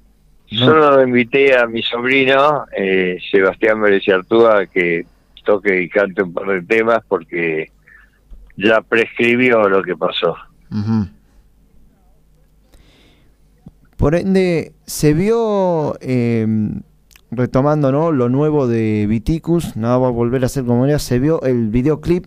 Solo 0.48 1.02
invité 1.02 1.58
a 1.58 1.66
mi 1.66 1.82
sobrino, 1.82 2.66
eh, 2.78 3.18
Sebastián 3.32 3.82
Vélez 3.82 4.08
Artúa, 4.08 4.68
que 4.68 5.06
toque 5.44 5.82
y 5.82 5.90
cante 5.90 6.22
un 6.22 6.34
par 6.34 6.48
de 6.48 6.62
temas 6.62 7.00
porque 7.08 7.72
ya 8.58 8.82
prescribió 8.82 9.68
lo 9.70 9.84
que 9.84 9.96
pasó. 9.96 10.36
Por 13.98 14.16
ende, 14.16 14.74
se 14.86 15.14
vio, 15.14 15.96
em, 16.02 16.82
retomando 17.32 17.92
¿no? 17.92 18.12
lo 18.12 18.30
nuevo 18.30 18.68
de 18.68 19.06
Viticus, 19.08 19.76
nada 19.78 19.98
va 19.98 20.08
a 20.08 20.12
volver 20.12 20.44
a 20.44 20.50
ser 20.50 20.66
como 20.66 20.86
era, 20.86 21.00
se 21.00 21.20
vio 21.20 21.42
el 21.44 21.70
videoclip 21.70 22.26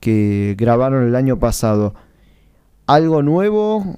que 0.00 0.54
grabaron 0.58 1.06
el 1.06 1.14
año 1.14 1.38
pasado. 1.38 1.94
¿Algo 2.86 3.22
nuevo 3.22 3.96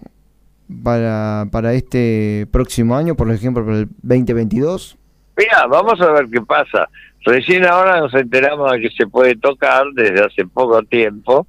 para, 0.82 1.46
para 1.50 1.72
este 1.72 2.46
próximo 2.50 2.96
año, 2.96 3.14
por 3.14 3.30
ejemplo, 3.30 3.64
para 3.64 3.78
el 3.78 3.88
2022? 4.02 4.98
Mira, 5.36 5.66
vamos 5.66 6.00
a 6.00 6.12
ver 6.12 6.28
qué 6.30 6.40
pasa. 6.40 6.88
Recién 7.24 7.66
ahora 7.66 8.00
nos 8.00 8.14
enteramos 8.14 8.72
de 8.72 8.80
que 8.80 8.90
se 8.90 9.06
puede 9.06 9.36
tocar 9.36 9.84
desde 9.94 10.24
hace 10.24 10.46
poco 10.46 10.82
tiempo 10.82 11.46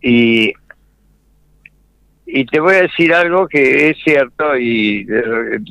y 0.00 0.52
y 2.26 2.46
te 2.46 2.58
voy 2.58 2.74
a 2.74 2.82
decir 2.82 3.12
algo 3.12 3.46
que 3.46 3.90
es 3.90 3.98
cierto 4.02 4.56
y 4.56 5.04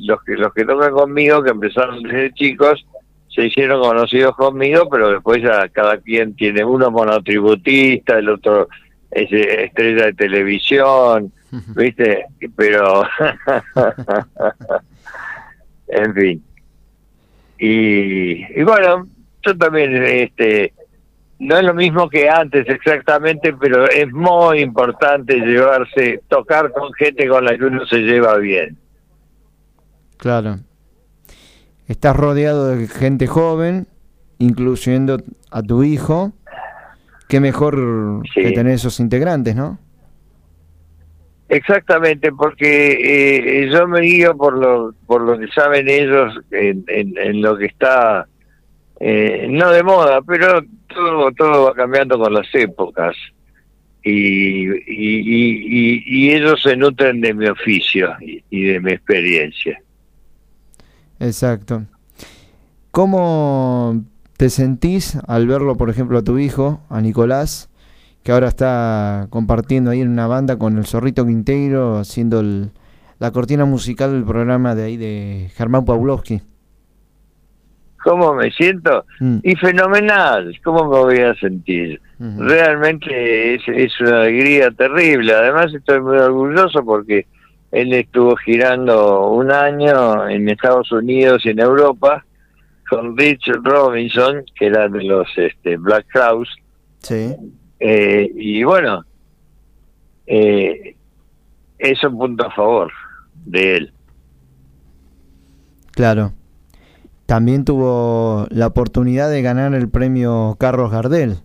los 0.06 0.22
que 0.22 0.36
los 0.36 0.54
que 0.54 0.64
tocan 0.64 0.92
conmigo 0.92 1.42
que 1.42 1.50
empezaron 1.50 2.02
desde 2.02 2.32
chicos 2.32 2.86
se 3.28 3.46
hicieron 3.46 3.82
conocidos 3.82 4.36
conmigo 4.36 4.88
pero 4.88 5.10
después 5.10 5.42
ya 5.42 5.68
cada 5.68 5.98
quien 5.98 6.36
tiene 6.36 6.64
uno 6.64 6.92
monotributista 6.92 8.18
el 8.18 8.28
otro 8.28 8.68
es 9.10 9.30
estrella 9.32 10.06
de 10.06 10.12
televisión 10.14 11.32
viste 11.74 12.24
pero 12.56 13.02
en 15.88 16.14
fin. 16.14 16.44
Y, 17.58 18.60
y 18.60 18.62
bueno 18.62 19.06
yo 19.44 19.56
también 19.56 19.94
este 20.04 20.72
no 21.38 21.58
es 21.58 21.64
lo 21.64 21.74
mismo 21.74 22.08
que 22.08 22.28
antes 22.28 22.66
exactamente, 22.68 23.52
pero 23.54 23.88
es 23.88 24.10
muy 24.12 24.60
importante 24.60 25.34
llevarse, 25.36 26.20
tocar 26.28 26.72
con 26.72 26.92
gente 26.94 27.28
con 27.28 27.44
la 27.44 27.56
que 27.56 27.64
uno 27.64 27.84
se 27.86 27.98
lleva 27.98 28.36
bien. 28.38 28.78
Claro. 30.16 30.60
Estás 31.86 32.16
rodeado 32.16 32.68
de 32.68 32.86
gente 32.86 33.26
joven, 33.26 33.86
incluyendo 34.38 35.18
a 35.50 35.62
tu 35.62 35.82
hijo. 35.82 36.32
Qué 37.28 37.40
mejor 37.40 38.22
que 38.34 38.52
tener 38.52 38.74
esos 38.74 39.00
integrantes, 39.00 39.54
¿no? 39.56 39.78
Exactamente, 41.48 42.32
porque 42.32 43.64
eh, 43.64 43.70
yo 43.70 43.86
me 43.86 44.00
guío 44.00 44.36
por 44.36 44.58
lo, 44.58 44.94
por 45.06 45.20
lo 45.20 45.38
que 45.38 45.46
saben 45.48 45.88
ellos 45.88 46.40
en, 46.50 46.84
en, 46.88 47.42
lo 47.42 47.56
que 47.56 47.66
está, 47.66 48.26
eh, 49.00 49.46
no 49.50 49.70
de 49.70 49.82
moda, 49.82 50.22
pero 50.22 50.62
todo, 50.88 51.32
todo 51.32 51.64
va 51.64 51.74
cambiando 51.74 52.18
con 52.18 52.32
las 52.32 52.46
épocas 52.54 53.16
y, 54.04 54.68
y, 54.86 56.30
ellos 56.30 56.60
se 56.62 56.76
nutren 56.76 57.20
de 57.20 57.32
mi 57.32 57.46
oficio 57.46 58.14
y, 58.20 58.62
de 58.62 58.80
mi 58.80 58.92
experiencia. 58.92 59.80
Exacto. 61.20 61.84
¿Cómo 62.90 64.04
te 64.36 64.50
sentís 64.50 65.16
al 65.26 65.46
verlo, 65.46 65.76
por 65.76 65.88
ejemplo, 65.88 66.18
a 66.18 66.22
tu 66.22 66.38
hijo, 66.38 66.82
a 66.90 67.00
Nicolás, 67.00 67.70
que 68.22 68.32
ahora 68.32 68.48
está 68.48 69.26
compartiendo 69.30 69.90
ahí 69.90 70.02
en 70.02 70.10
una 70.10 70.26
banda 70.26 70.58
con 70.58 70.76
el 70.76 70.86
Zorrito 70.86 71.26
Quinteiro, 71.26 71.98
haciendo 71.98 72.42
la 73.18 73.30
cortina 73.32 73.64
musical 73.64 74.12
del 74.12 74.24
programa 74.24 74.74
de 74.74 74.84
ahí 74.84 74.96
de 74.96 75.50
Germán 75.54 75.84
Pawlowski. 75.86 76.42
¿Cómo 78.04 78.34
me 78.34 78.50
siento? 78.50 79.06
Mm. 79.18 79.38
Y 79.42 79.56
fenomenal, 79.56 80.54
¿cómo 80.62 80.84
me 80.84 80.98
voy 80.98 81.20
a 81.20 81.34
sentir? 81.36 82.00
Realmente 82.18 83.54
es, 83.54 83.62
es 83.66 83.98
una 84.00 84.20
alegría 84.20 84.70
terrible. 84.70 85.32
Además 85.32 85.72
estoy 85.72 86.00
muy 86.00 86.18
orgulloso 86.18 86.84
porque 86.84 87.26
él 87.72 87.94
estuvo 87.94 88.36
girando 88.36 89.30
un 89.30 89.50
año 89.50 90.28
en 90.28 90.50
Estados 90.50 90.92
Unidos 90.92 91.46
y 91.46 91.50
en 91.50 91.60
Europa 91.60 92.24
con 92.90 93.16
Rich 93.16 93.50
Robinson, 93.62 94.44
que 94.54 94.66
era 94.66 94.86
de 94.88 95.02
los 95.02 95.26
este, 95.36 95.78
Black 95.78 96.06
Crowes. 96.12 96.50
Sí. 96.98 97.34
Eh, 97.80 98.30
y 98.36 98.62
bueno, 98.64 99.02
eh, 100.26 100.94
es 101.78 102.04
un 102.04 102.18
punto 102.18 102.46
a 102.46 102.50
favor 102.50 102.92
de 103.46 103.76
él. 103.76 103.92
Claro. 105.92 106.32
También 107.26 107.64
tuvo 107.64 108.46
la 108.50 108.66
oportunidad 108.66 109.30
de 109.30 109.42
ganar 109.42 109.74
el 109.74 109.88
premio 109.88 110.56
Carlos 110.58 110.90
Gardel. 110.90 111.38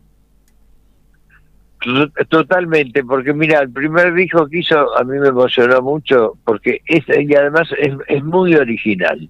Totalmente, 2.28 3.04
porque 3.06 3.34
mira, 3.34 3.62
el 3.62 3.72
primer 3.72 4.14
disco 4.14 4.48
que 4.48 4.60
hizo 4.60 4.98
a 4.98 5.04
mí 5.06 5.18
me 5.18 5.30
emocionó 5.30 5.82
mucho, 5.82 6.34
porque 6.44 6.82
es, 6.86 7.06
y 7.08 7.34
además 7.34 7.70
es, 7.78 7.94
es 8.08 8.24
muy 8.24 8.54
original, 8.56 9.30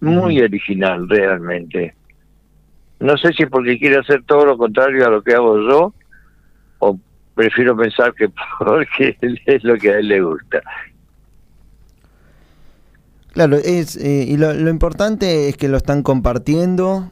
muy 0.00 0.40
original 0.40 1.08
realmente. 1.08 1.94
No 3.00 3.16
sé 3.16 3.32
si 3.32 3.46
porque 3.46 3.78
quiere 3.78 3.96
hacer 3.96 4.22
todo 4.24 4.44
lo 4.44 4.58
contrario 4.58 5.06
a 5.06 5.10
lo 5.10 5.22
que 5.22 5.32
hago 5.32 5.58
yo, 5.66 5.94
o 6.80 7.00
prefiero 7.34 7.74
pensar 7.74 8.12
que 8.12 8.28
porque 8.58 9.16
es 9.46 9.64
lo 9.64 9.76
que 9.76 9.92
a 9.92 9.98
él 10.00 10.08
le 10.08 10.20
gusta. 10.20 10.62
Claro, 13.34 13.56
es, 13.56 13.96
eh, 13.96 14.24
y 14.28 14.36
lo, 14.36 14.54
lo 14.54 14.70
importante 14.70 15.48
es 15.48 15.56
que 15.56 15.68
lo 15.68 15.76
están 15.76 16.02
compartiendo 16.02 17.10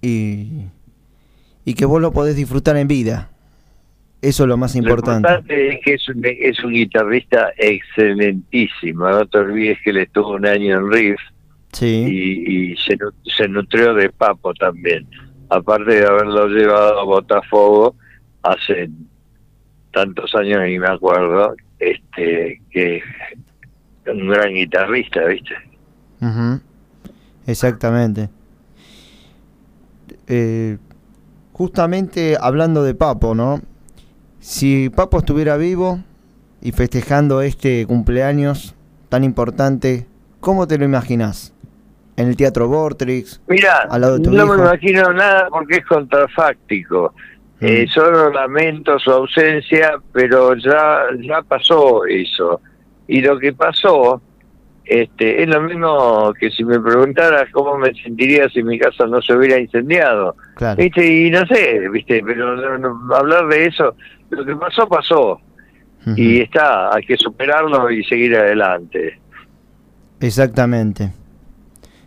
y, 0.00 0.64
y 1.64 1.74
que 1.74 1.84
vos 1.84 2.00
lo 2.00 2.12
podés 2.12 2.36
disfrutar 2.36 2.76
en 2.78 2.88
vida. 2.88 3.30
Eso 4.22 4.44
es 4.44 4.48
lo 4.48 4.56
más 4.56 4.76
importante. 4.76 5.28
Lo 5.28 5.34
importante 5.34 5.74
es 5.74 5.84
que 5.84 5.94
es 5.94 6.08
un, 6.08 6.22
es 6.24 6.64
un 6.64 6.72
guitarrista 6.72 7.52
excelentísimo. 7.58 9.08
No 9.08 9.26
te 9.26 9.38
olvides 9.38 9.78
que 9.84 9.90
él 9.90 9.98
estuvo 9.98 10.30
un 10.30 10.46
año 10.46 10.78
en 10.78 10.90
Riff 10.90 11.20
sí. 11.72 11.86
y, 11.86 12.76
se, 12.76 12.96
se 13.36 13.48
nutrió 13.48 13.92
de 13.94 14.08
Papo 14.10 14.54
también. 14.54 15.06
Aparte 15.50 15.96
de 15.96 16.06
haberlo 16.06 16.46
llevado 16.48 17.00
a 17.00 17.04
Botafogo 17.04 17.94
hace 18.42 18.88
tantos 19.92 20.34
años, 20.34 20.66
y 20.66 20.78
me 20.78 20.88
acuerdo, 20.88 21.54
este 21.78 22.60
que 22.70 23.02
un 24.06 24.28
gran 24.28 24.54
guitarrista, 24.54 25.24
¿viste? 25.24 25.54
Exactamente. 27.46 28.28
Eh, 30.26 30.78
justamente 31.52 32.36
hablando 32.40 32.82
de 32.82 32.94
Papo, 32.94 33.34
¿no? 33.34 33.60
Si 34.38 34.90
Papo 34.90 35.18
estuviera 35.18 35.56
vivo 35.56 36.00
y 36.60 36.72
festejando 36.72 37.42
este 37.42 37.86
cumpleaños 37.86 38.74
tan 39.08 39.24
importante, 39.24 40.06
¿cómo 40.40 40.66
te 40.66 40.78
lo 40.78 40.84
imaginas? 40.84 41.54
¿En 42.16 42.28
el 42.28 42.36
Teatro 42.36 42.68
Vortrix? 42.68 43.40
Mira, 43.48 43.88
no 43.98 44.46
me 44.46 44.54
imagino 44.54 45.12
nada 45.12 45.48
porque 45.50 45.78
es 45.78 45.86
contrafáctico. 45.86 47.14
Mm. 47.60 47.66
Eh, 47.66 47.86
solo 47.88 48.30
lamento 48.30 48.98
su 48.98 49.10
ausencia, 49.10 49.94
pero 50.12 50.54
ya, 50.56 51.04
ya 51.20 51.42
pasó 51.42 52.04
eso. 52.06 52.60
Y 53.12 53.20
lo 53.20 53.38
que 53.38 53.52
pasó 53.52 54.22
este, 54.86 55.42
es 55.42 55.48
lo 55.48 55.60
mismo 55.60 56.32
que 56.40 56.50
si 56.50 56.64
me 56.64 56.80
preguntaras 56.80 57.44
cómo 57.52 57.76
me 57.76 57.92
sentiría 57.92 58.48
si 58.48 58.62
mi 58.62 58.78
casa 58.78 59.06
no 59.06 59.20
se 59.20 59.34
hubiera 59.34 59.58
incendiado. 59.58 60.34
¿Viste? 60.78 61.06
Y 61.06 61.30
no 61.30 61.44
sé, 61.46 61.90
¿viste? 61.90 62.22
pero 62.24 62.56
hablar 63.14 63.48
de 63.48 63.66
eso 63.66 63.94
lo 64.30 64.46
que 64.46 64.56
pasó, 64.56 64.88
pasó. 64.88 65.40
Y 66.16 66.40
está, 66.40 66.94
hay 66.94 67.04
que 67.04 67.18
superarlo 67.18 67.90
y 67.90 68.02
seguir 68.04 68.34
adelante. 68.34 69.20
Exactamente. 70.18 71.12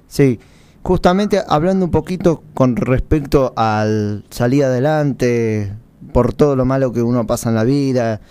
Sí, 0.07 0.39
justamente 0.81 1.39
hablando 1.47 1.85
un 1.85 1.91
poquito 1.91 2.41
con 2.55 2.75
respecto 2.77 3.53
al 3.55 4.25
salir 4.31 4.63
adelante, 4.63 5.71
por 6.11 6.33
todo 6.33 6.55
lo 6.55 6.65
malo 6.65 6.91
que 6.91 7.03
uno 7.03 7.27
pasa 7.27 7.49
en 7.49 7.55
la 7.55 7.63
vida. 7.63 8.21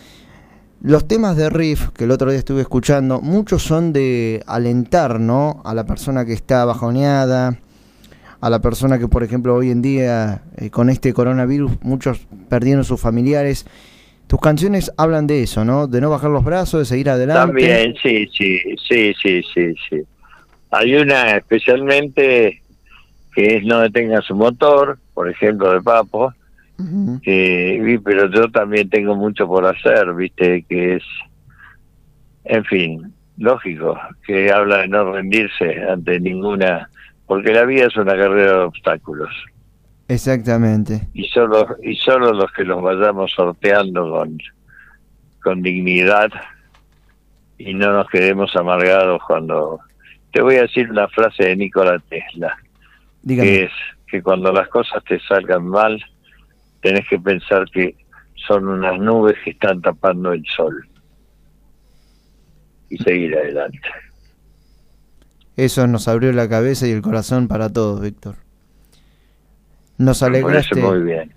Los 0.85 1.09
temas 1.09 1.35
de 1.39 1.49
riff 1.49 1.89
que 1.97 2.05
el 2.05 2.11
otro 2.11 2.29
día 2.29 2.39
estuve 2.39 2.61
escuchando, 2.61 3.23
muchos 3.23 3.63
son 3.63 3.95
de 3.95 4.43
alentar, 4.47 5.19
¿no? 5.19 5.63
A 5.65 5.73
la 5.73 5.87
persona 5.87 6.27
que 6.27 6.35
está 6.35 6.67
bajoneada, 6.67 7.59
a 8.43 8.51
la 8.51 8.59
persona 8.59 8.99
que, 8.99 9.09
por 9.09 9.23
ejemplo, 9.23 9.55
hoy 9.55 9.71
en 9.71 9.81
día, 9.81 10.43
eh, 10.59 10.69
con 10.69 10.91
este 10.91 11.15
coronavirus, 11.15 11.73
muchos 11.81 12.27
perdieron 12.51 12.85
sus 12.85 13.01
familiares. 13.01 13.65
Tus 14.27 14.39
canciones 14.43 14.93
hablan 14.99 15.27
de 15.27 15.45
eso, 15.45 15.65
¿no? 15.65 15.87
De 15.87 16.03
no 16.03 16.11
bajar 16.11 16.31
los 16.31 16.45
brazos, 16.45 16.81
de 16.81 16.85
seguir 16.85 17.09
adelante. 17.09 17.47
También, 17.47 17.95
sí, 18.03 18.29
sí, 18.37 18.61
sí, 18.87 19.15
sí, 19.23 19.43
sí. 19.55 20.03
Hay 20.71 20.97
una 20.97 21.39
especialmente 21.39 22.61
que 23.35 23.57
es 23.57 23.65
No 23.65 23.81
detenga 23.81 24.21
su 24.21 24.35
motor, 24.35 24.99
por 25.15 25.31
ejemplo, 25.31 25.73
de 25.73 25.81
Papo, 25.81 26.35
que, 27.23 28.01
pero 28.05 28.31
yo 28.31 28.51
también 28.51 28.89
tengo 28.91 29.15
mucho 29.15 29.47
por 29.47 29.65
hacer, 29.67 30.13
viste, 30.15 30.65
que 30.69 30.97
es, 30.97 31.03
en 32.45 32.65
fin, 32.65 33.13
lógico, 33.37 33.99
que 34.27 34.51
habla 34.51 34.79
de 34.79 34.89
no 34.89 35.13
rendirse 35.13 35.83
ante 35.89 36.21
ninguna 36.21 36.89
porque 37.27 37.53
la 37.53 37.65
vida 37.65 37.87
es 37.87 37.97
una 37.97 38.13
carrera 38.13 38.59
de 38.59 38.65
obstáculos. 38.65 39.31
Exactamente. 40.09 41.09
Y 41.15 41.25
solo 41.29 41.67
y 41.83 41.97
solo 41.97 42.33
los 42.33 42.53
que 42.53 42.65
los 42.65 42.83
vayamos 42.83 43.33
sorteando 43.33 44.11
con 44.11 44.39
con 45.43 45.63
dignidad 45.63 46.31
y 47.59 47.75
no 47.75 47.93
nos 47.93 48.09
quedemos 48.09 48.55
amargados 48.57 49.23
cuando 49.27 49.81
te 50.33 50.43
voy 50.43 50.57
a 50.57 50.63
decir 50.63 50.91
una 50.91 51.09
frase 51.09 51.45
de 51.45 51.57
Nikola 51.57 51.99
Tesla 52.09 52.57
que 53.27 53.65
es 53.65 53.73
que 54.07 54.23
cuando 54.23 54.53
las 54.53 54.69
cosas 54.69 55.03
te 55.05 55.19
salgan 55.21 55.67
mal 55.67 56.03
tenés 56.85 57.09
que 57.09 57.19
pensar 57.19 57.65
que 57.73 57.97
son 58.47 58.69
unas 58.69 59.01
nubes 59.01 59.37
que 59.43 59.53
están 59.53 59.81
tapando 59.81 60.35
el 60.35 60.45
sol 60.55 60.87
y 62.91 62.99
seguir 62.99 63.35
adelante. 63.35 63.81
Eso 65.57 65.87
nos 65.87 66.09
abrió 66.09 66.31
la 66.33 66.47
cabeza 66.47 66.87
y 66.87 66.91
el 66.91 67.01
corazón 67.01 67.49
para 67.49 67.71
todos, 67.71 68.03
Víctor. 68.03 68.37
Nos 69.97 70.23
alegraste, 70.23 70.79
muy 70.79 71.01
bien. 71.01 71.33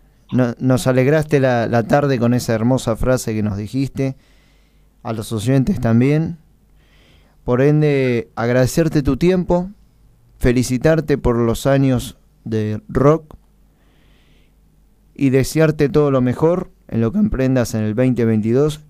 nos 0.59 0.85
alegraste 0.85 1.39
la, 1.39 1.67
la, 1.67 1.83
tarde 1.83 2.19
con 2.19 2.33
esa 2.33 2.53
hermosa 2.53 2.97
frase 2.97 3.33
que 3.33 3.41
nos 3.43 3.55
dijiste, 3.55 4.17
a 5.01 5.13
los 5.13 5.31
oyentes 5.31 5.79
también. 5.79 6.39
Por 7.45 7.61
ende, 7.61 8.27
agradecerte 8.35 9.01
tu 9.01 9.15
tiempo, 9.15 9.69
felicitarte 10.39 11.17
por 11.17 11.37
los 11.37 11.67
años 11.67 12.17
de 12.43 12.81
rock 12.89 13.36
y 15.17 15.31
desearte 15.31 15.89
todo 15.89 16.11
lo 16.11 16.21
mejor 16.21 16.69
en 16.87 17.01
lo 17.01 17.11
que 17.11 17.17
emprendas 17.17 17.73
en 17.73 17.83
el 17.83 17.95
2022, 17.95 18.85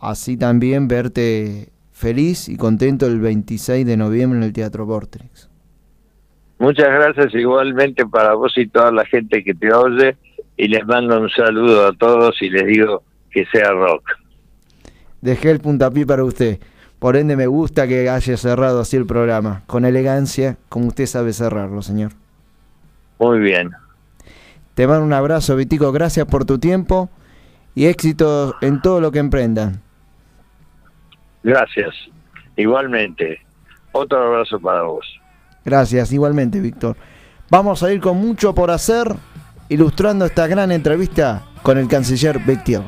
así 0.00 0.36
también 0.36 0.88
verte 0.88 1.70
feliz 1.92 2.48
y 2.48 2.56
contento 2.56 3.06
el 3.06 3.20
26 3.20 3.86
de 3.86 3.96
noviembre 3.96 4.38
en 4.38 4.44
el 4.44 4.52
Teatro 4.52 4.84
Vortex. 4.84 5.48
Muchas 6.58 6.88
gracias 6.88 7.32
igualmente 7.34 8.04
para 8.04 8.34
vos 8.34 8.52
y 8.58 8.66
toda 8.66 8.90
la 8.90 9.06
gente 9.06 9.44
que 9.44 9.54
te 9.54 9.72
oye 9.72 10.16
y 10.56 10.66
les 10.66 10.84
mando 10.84 11.20
un 11.20 11.30
saludo 11.30 11.86
a 11.86 11.92
todos 11.92 12.42
y 12.42 12.50
les 12.50 12.66
digo 12.66 13.04
que 13.30 13.46
sea 13.46 13.70
rock. 13.70 14.02
Dejé 15.20 15.52
el 15.52 15.60
puntapié 15.60 16.04
para 16.04 16.24
usted. 16.24 16.58
Por 16.98 17.16
ende 17.16 17.36
me 17.36 17.46
gusta 17.46 17.86
que 17.86 18.08
haya 18.08 18.36
cerrado 18.36 18.80
así 18.80 18.96
el 18.96 19.06
programa, 19.06 19.62
con 19.68 19.84
elegancia, 19.84 20.56
como 20.68 20.88
usted 20.88 21.06
sabe 21.06 21.32
cerrarlo, 21.32 21.80
señor. 21.82 22.10
Muy 23.20 23.38
bien. 23.38 23.70
Te 24.78 24.86
mando 24.86 25.04
un 25.04 25.12
abrazo, 25.12 25.56
Vitico, 25.56 25.90
gracias 25.90 26.24
por 26.26 26.44
tu 26.44 26.60
tiempo 26.60 27.10
y 27.74 27.86
éxito 27.86 28.54
en 28.60 28.80
todo 28.80 29.00
lo 29.00 29.10
que 29.10 29.18
emprendan. 29.18 29.82
Gracias. 31.42 31.92
Igualmente. 32.56 33.40
Otro 33.90 34.22
abrazo 34.22 34.60
para 34.60 34.82
vos. 34.82 35.04
Gracias, 35.64 36.12
igualmente, 36.12 36.60
Víctor. 36.60 36.96
Vamos 37.50 37.82
a 37.82 37.92
ir 37.92 38.00
con 38.00 38.18
mucho 38.18 38.54
por 38.54 38.70
hacer, 38.70 39.12
ilustrando 39.68 40.26
esta 40.26 40.46
gran 40.46 40.70
entrevista 40.70 41.42
con 41.64 41.76
el 41.76 41.88
canciller 41.88 42.38
Víctor. 42.38 42.84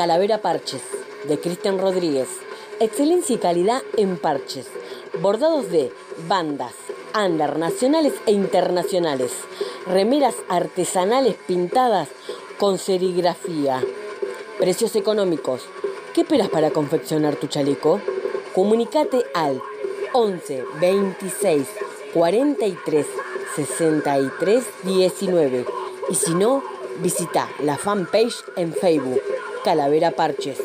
Calavera 0.00 0.40
Parches, 0.40 0.80
de 1.28 1.38
Cristian 1.38 1.78
Rodríguez. 1.78 2.26
Excelencia 2.78 3.36
y 3.36 3.38
calidad 3.38 3.82
en 3.98 4.16
parches. 4.16 4.66
Bordados 5.20 5.70
de 5.70 5.92
bandas, 6.26 6.72
andar 7.12 7.58
nacionales 7.58 8.14
e 8.24 8.32
internacionales. 8.32 9.30
Remeras 9.86 10.36
artesanales 10.48 11.36
pintadas 11.46 12.08
con 12.58 12.78
serigrafía. 12.78 13.84
Precios 14.58 14.96
económicos. 14.96 15.66
¿Qué 16.14 16.22
esperas 16.22 16.48
para 16.48 16.70
confeccionar 16.70 17.36
tu 17.36 17.48
chaleco? 17.48 18.00
Comunicate 18.54 19.26
al 19.34 19.60
11 20.14 20.64
26 20.80 21.66
43 22.14 23.06
63 23.54 24.64
19 24.82 25.66
y 26.08 26.14
si 26.14 26.34
no, 26.34 26.64
visita 27.02 27.50
la 27.62 27.76
fanpage 27.76 28.42
en 28.56 28.72
Facebook 28.72 29.19
Calavera 29.64 30.12
Parches. 30.12 30.58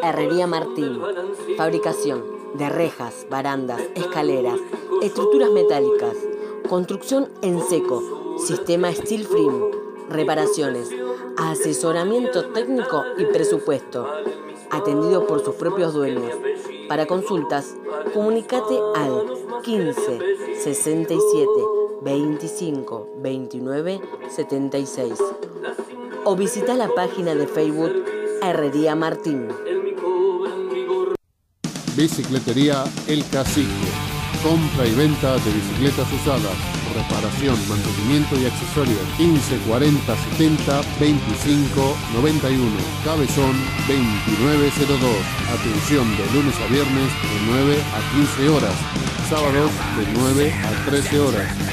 Herrería 0.00 0.46
Martín. 0.46 1.00
Fabricación 1.56 2.22
de 2.54 2.68
rejas, 2.68 3.26
barandas, 3.28 3.80
escaleras, 3.96 4.60
estructuras 5.02 5.50
metálicas, 5.50 6.16
construcción 6.68 7.30
en 7.42 7.60
seco, 7.62 8.36
sistema 8.38 8.92
steel 8.92 9.26
frame, 9.26 9.70
reparaciones, 10.08 10.88
asesoramiento 11.36 12.52
técnico 12.52 13.02
y 13.18 13.24
presupuesto, 13.26 14.06
atendido 14.70 15.26
por 15.26 15.44
sus 15.44 15.56
propios 15.56 15.94
dueños. 15.94 16.32
Para 16.88 17.06
consultas, 17.06 17.74
comunícate 18.14 18.78
al 18.94 19.26
15 19.62 20.20
67 20.60 21.50
25 22.02 23.08
29 23.18 24.00
76 24.28 25.18
o 26.24 26.36
visita 26.36 26.74
la 26.74 26.88
página 26.88 27.34
de 27.34 27.46
Facebook 27.46 28.04
Herrería 28.42 28.94
Martín. 28.94 29.48
Bicicletería 31.96 32.84
El 33.06 33.24
Cacique. 33.28 33.68
Compra 34.42 34.86
y 34.86 34.94
venta 34.94 35.34
de 35.34 35.52
bicicletas 35.52 36.10
usadas. 36.12 36.56
Reparación, 36.94 37.56
mantenimiento 37.68 38.36
y 38.40 38.46
accesorios. 38.46 39.00
15 39.16 39.58
40 39.68 40.16
70 40.36 40.80
25 41.00 41.96
91. 42.14 42.70
Cabezón 43.04 43.54
2902. 43.86 45.10
Atención 45.52 46.16
de 46.16 46.26
lunes 46.34 46.56
a 46.60 46.66
viernes 46.66 47.08
de 47.22 47.38
9 47.46 47.76
a 47.82 48.00
15 48.16 48.48
horas. 48.48 48.74
Sábados 49.28 49.70
de 49.98 50.12
9 50.18 50.52
a 50.52 50.90
13 50.90 51.20
horas. 51.20 51.71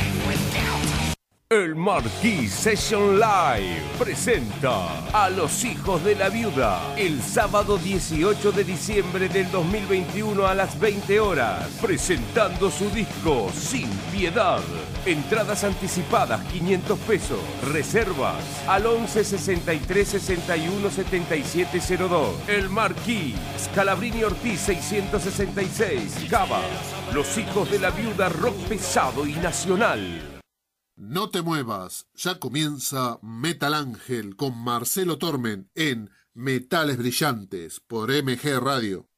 El 1.52 1.74
Marquis 1.74 2.54
Session 2.54 3.20
Live 3.20 3.82
presenta 3.97 5.10
a 5.12 5.32
los 5.32 5.64
hijos 5.64 6.04
de 6.04 6.14
la 6.14 6.30
viuda 6.30 6.93
el 6.95 7.24
sábado 7.24 7.80
18 7.80 8.52
de 8.52 8.64
diciembre 8.64 9.30
del 9.30 9.50
2021 9.50 10.45
a 10.45 10.54
las 10.54 10.80
20 10.80 11.20
horas, 11.20 11.68
presentando 11.82 12.70
su 12.70 12.91
disco 12.91 13.50
Sin 13.52 13.89
Piedad. 14.12 14.62
Entradas 15.08 15.64
anticipadas 15.64 16.39
500 16.52 17.00
pesos, 17.00 17.39
reservas 17.74 18.36
al 18.68 18.86
11 18.86 19.24
63 19.24 20.08
61 20.08 20.91
77 20.91 21.97
02. 21.97 22.47
El 22.47 22.70
Marquis, 22.70 23.34
Scalabrini 23.58 24.24
Ortiz 24.24 24.60
666, 24.60 26.28
Cava. 26.30 26.62
Los 27.12 27.39
hijos 27.39 27.72
de 27.72 27.80
la 27.80 27.89
viuda 27.89 28.30
rock 28.30 28.56
pesado 28.68 29.26
y 29.26 29.34
nacional. 29.34 30.28
No 31.02 31.30
te 31.30 31.41
muevas, 31.41 32.10
ya 32.14 32.39
comienza 32.39 33.20
Metal 33.22 33.74
Ángel 33.74 34.36
con 34.36 34.62
Marcelo 34.62 35.18
Tormen 35.18 35.72
en 35.74 36.10
Metales 36.34 36.97
Brillantes 36.97 37.80
por 37.80 38.12
MG 38.12 38.60
Radio. 38.60 39.09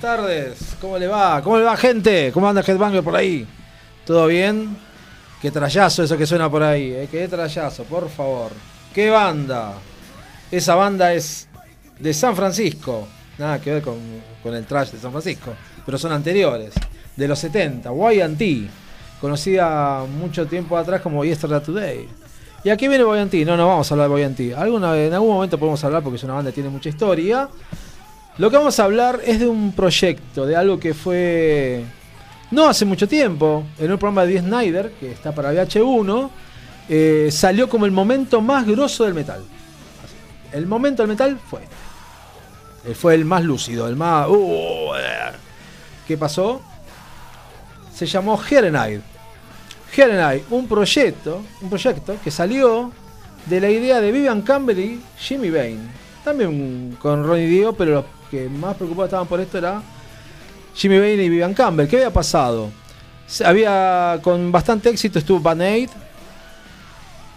Buenas 0.00 0.18
tardes. 0.18 0.76
¿Cómo 0.80 0.96
le 0.96 1.06
va? 1.06 1.42
¿Cómo 1.42 1.58
le 1.58 1.64
va, 1.64 1.76
gente? 1.76 2.30
¿Cómo 2.32 2.48
anda 2.48 2.62
Headbanger 2.66 3.02
por 3.02 3.14
ahí? 3.14 3.46
¿Todo 4.06 4.28
bien? 4.28 4.74
Qué 5.42 5.50
trayazo 5.50 6.02
eso 6.02 6.16
que 6.16 6.26
suena 6.26 6.50
por 6.50 6.62
ahí, 6.62 6.90
¿eh? 6.90 7.08
Qué 7.10 7.28
trayazo, 7.28 7.84
por 7.84 8.08
favor. 8.08 8.50
¿Qué 8.94 9.10
banda? 9.10 9.74
Esa 10.50 10.74
banda 10.74 11.12
es 11.12 11.48
de 11.98 12.14
San 12.14 12.34
Francisco. 12.34 13.08
Nada 13.36 13.60
que 13.60 13.74
ver 13.74 13.82
con, 13.82 13.98
el 14.54 14.64
trash 14.64 14.92
de 14.92 14.98
San 14.98 15.10
Francisco. 15.10 15.52
Pero 15.84 15.98
son 15.98 16.12
anteriores. 16.12 16.72
De 17.14 17.28
los 17.28 17.38
70. 17.38 17.90
YT. 17.90 18.70
Conocida 19.20 20.06
mucho 20.06 20.46
tiempo 20.46 20.78
atrás 20.78 21.02
como 21.02 21.26
Yesterday 21.26 21.60
Today. 21.60 22.08
¿Y 22.64 22.70
aquí 22.70 22.88
viene 22.88 23.04
Boyanti? 23.04 23.44
No, 23.44 23.54
no 23.54 23.68
vamos 23.68 23.90
a 23.90 23.94
hablar 23.94 24.08
de 24.08 24.12
Boyanti. 24.12 24.52
En 24.52 25.12
algún 25.12 25.34
momento 25.34 25.58
podemos 25.58 25.84
hablar 25.84 26.02
porque 26.02 26.16
es 26.16 26.24
una 26.24 26.34
banda 26.34 26.52
que 26.52 26.54
tiene 26.54 26.70
mucha 26.70 26.88
historia. 26.88 27.50
Lo 28.40 28.50
que 28.50 28.56
vamos 28.56 28.80
a 28.80 28.84
hablar 28.84 29.20
es 29.26 29.38
de 29.38 29.46
un 29.46 29.72
proyecto, 29.72 30.46
de 30.46 30.56
algo 30.56 30.80
que 30.80 30.94
fue 30.94 31.84
no 32.50 32.70
hace 32.70 32.86
mucho 32.86 33.06
tiempo, 33.06 33.64
en 33.78 33.92
un 33.92 33.98
programa 33.98 34.24
de 34.24 34.32
Dee 34.32 34.40
Snyder, 34.40 34.92
que 34.98 35.12
está 35.12 35.34
para 35.34 35.52
VH1, 35.52 36.30
eh, 36.88 37.28
salió 37.30 37.68
como 37.68 37.84
el 37.84 37.92
momento 37.92 38.40
más 38.40 38.66
grosso 38.66 39.04
del 39.04 39.12
metal. 39.12 39.44
El 40.52 40.66
momento 40.66 41.02
del 41.02 41.10
metal 41.10 41.38
fue 41.50 41.64
este. 41.64 42.92
Eh, 42.92 42.94
Fue 42.94 43.14
el 43.14 43.26
más 43.26 43.44
lúcido, 43.44 43.86
el 43.86 43.96
más... 43.96 44.26
uh. 44.26 44.92
¿Qué 46.08 46.16
pasó? 46.16 46.62
Se 47.94 48.06
llamó 48.06 48.40
Herenide. 48.42 49.02
Herenide, 49.94 50.44
un 50.48 50.66
proyecto, 50.66 51.42
un 51.60 51.68
proyecto 51.68 52.16
que 52.24 52.30
salió 52.30 52.90
de 53.44 53.60
la 53.60 53.68
idea 53.68 54.00
de 54.00 54.10
Vivian 54.10 54.40
Campbell 54.40 54.78
y 54.78 55.02
Jimmy 55.18 55.50
Bain. 55.50 55.90
También 56.24 56.96
con 57.02 57.22
Ronnie 57.22 57.46
Dio, 57.46 57.74
pero 57.74 57.92
los 57.96 58.19
que 58.30 58.48
más 58.48 58.76
preocupados 58.76 59.08
estaban 59.08 59.26
por 59.26 59.40
esto 59.40 59.58
era 59.58 59.82
Jimmy 60.74 60.98
Bain 60.98 61.20
y 61.20 61.28
Vivian 61.28 61.54
Campbell. 61.54 61.88
¿Qué 61.88 61.96
había 61.96 62.12
pasado? 62.12 62.70
Había 63.44 64.18
con 64.22 64.50
bastante 64.50 64.88
éxito 64.90 65.18
estuvo 65.18 65.40
Band 65.40 65.62
Aid 65.62 65.90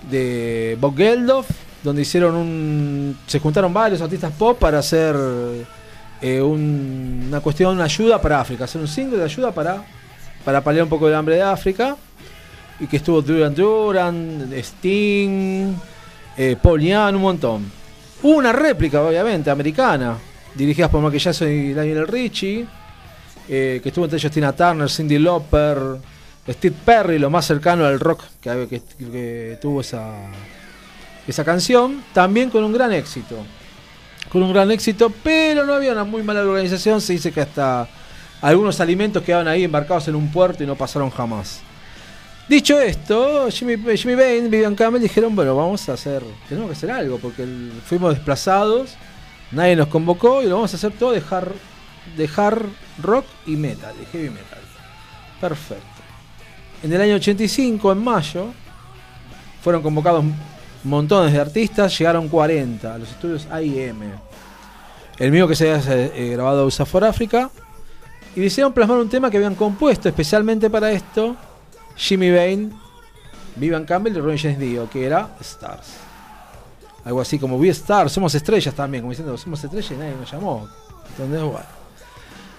de 0.09 0.77
Bob 0.79 0.95
Geldof, 0.97 1.47
donde 1.83 2.01
hicieron 2.01 2.35
un. 2.35 3.17
se 3.27 3.39
juntaron 3.39 3.73
varios 3.73 4.01
artistas 4.01 4.31
pop 4.37 4.57
para 4.59 4.79
hacer 4.79 5.15
eh, 6.21 6.41
un- 6.41 7.25
una 7.27 7.39
cuestión, 7.41 7.75
una 7.75 7.85
ayuda 7.85 8.21
para 8.21 8.39
África, 8.41 8.63
hacer 8.65 8.81
un 8.81 8.87
single 8.87 9.17
de 9.17 9.23
ayuda 9.25 9.51
para, 9.51 9.83
para 10.45 10.63
paliar 10.63 10.83
un 10.83 10.89
poco 10.89 11.07
el 11.07 11.15
hambre 11.15 11.35
de 11.35 11.41
África. 11.41 11.95
Y 12.79 12.87
que 12.87 12.97
estuvo 12.97 13.21
Duran 13.21 13.53
Duran, 13.53 14.51
Sting, 14.57 15.73
eh, 16.37 16.57
Young, 16.63 17.15
un 17.15 17.21
montón. 17.21 17.71
Hubo 18.23 18.37
una 18.37 18.51
réplica, 18.51 19.01
obviamente, 19.01 19.49
americana, 19.51 20.17
dirigida 20.55 20.89
por 20.89 21.11
Jackson 21.11 21.51
y 21.51 21.73
Daniel 21.73 22.07
Richie, 22.07 22.65
eh, 23.49 23.79
que 23.81 23.89
estuvo 23.89 24.05
entre 24.05 24.17
ellos 24.17 24.31
Tina 24.31 24.53
Turner, 24.53 24.89
Cindy 24.89 25.19
Lauper, 25.19 25.77
Steve 26.47 26.75
Perry, 26.85 27.19
lo 27.19 27.29
más 27.29 27.45
cercano 27.45 27.85
al 27.85 27.99
rock 27.99 28.23
que, 28.41 29.57
tuvo 29.61 29.81
esa, 29.81 30.13
esa 31.27 31.43
canción, 31.43 32.03
también 32.13 32.49
con 32.49 32.63
un 32.63 32.73
gran 32.73 32.91
éxito. 32.91 33.37
Con 34.29 34.43
un 34.43 34.51
gran 34.51 34.71
éxito, 34.71 35.11
pero 35.23 35.65
no 35.65 35.73
había 35.73 35.91
una 35.91 36.03
muy 36.03 36.23
mala 36.23 36.41
organización. 36.41 37.01
Se 37.01 37.13
dice 37.13 37.31
que 37.31 37.41
hasta 37.41 37.87
algunos 38.41 38.79
alimentos 38.79 39.23
quedaban 39.23 39.47
ahí 39.47 39.63
embarcados 39.63 40.07
en 40.07 40.15
un 40.15 40.31
puerto 40.31 40.63
y 40.63 40.67
no 40.67 40.75
pasaron 40.75 41.09
jamás. 41.09 41.61
Dicho 42.49 42.79
esto, 42.79 43.49
Jimmy, 43.49 43.77
Jimmy 43.95 44.15
Bain, 44.15 44.49
Vivian 44.49 44.75
Campbell 44.75 45.01
dijeron, 45.01 45.33
bueno, 45.33 45.55
vamos 45.55 45.87
a 45.87 45.93
hacer, 45.93 46.21
tenemos 46.49 46.69
que 46.69 46.75
hacer 46.75 46.91
algo, 46.91 47.17
porque 47.17 47.45
fuimos 47.85 48.15
desplazados, 48.15 48.95
nadie 49.53 49.75
nos 49.75 49.87
convocó 49.87 50.41
y 50.41 50.45
lo 50.45 50.55
vamos 50.55 50.73
a 50.73 50.77
hacer 50.77 50.91
todo 50.93 51.11
de 51.11 51.21
rock 53.01 53.25
y 53.45 53.55
metal, 53.55 53.95
heavy 54.11 54.29
metal. 54.29 54.59
Perfecto. 55.39 55.85
En 56.83 56.91
el 56.91 57.01
año 57.01 57.15
85, 57.15 57.91
en 57.91 58.03
mayo, 58.03 58.47
fueron 59.61 59.81
convocados 59.81 60.25
montones 60.83 61.31
de 61.31 61.39
artistas, 61.39 61.97
llegaron 61.97 62.27
40 62.27 62.93
a 62.93 62.97
los 62.97 63.09
estudios 63.09 63.47
AIM. 63.49 64.11
El 65.17 65.31
mío 65.31 65.47
que 65.47 65.55
se 65.55 65.71
había 65.71 65.95
eh, 65.95 66.29
grabado 66.33 66.65
USA 66.65 66.85
for 66.85 67.03
Africa. 67.03 67.49
Y 68.35 68.41
decidieron 68.41 68.73
plasmar 68.73 68.97
un 68.97 69.09
tema 69.09 69.29
que 69.29 69.37
habían 69.37 69.53
compuesto 69.53 70.09
especialmente 70.09 70.67
para 70.67 70.91
esto 70.91 71.35
Jimmy 71.95 72.31
Bain, 72.31 72.73
Vivian 73.55 73.85
Campbell 73.85 74.17
y 74.17 74.19
Ron 74.19 74.37
James 74.37 74.59
Dio, 74.59 74.89
que 74.89 75.05
era 75.05 75.35
Stars. 75.39 76.02
Algo 77.05 77.19
así 77.21 77.37
como 77.37 77.57
We 77.57 77.69
Stars, 77.69 78.13
somos 78.13 78.33
estrellas 78.33 78.73
también, 78.73 79.03
como 79.03 79.11
diciendo, 79.11 79.37
somos 79.37 79.63
estrellas 79.63 79.91
y 79.91 79.95
nadie 79.95 80.15
nos 80.19 80.31
llamó. 80.31 80.67
¿Entendés? 81.09 81.41
Bueno. 81.41 81.83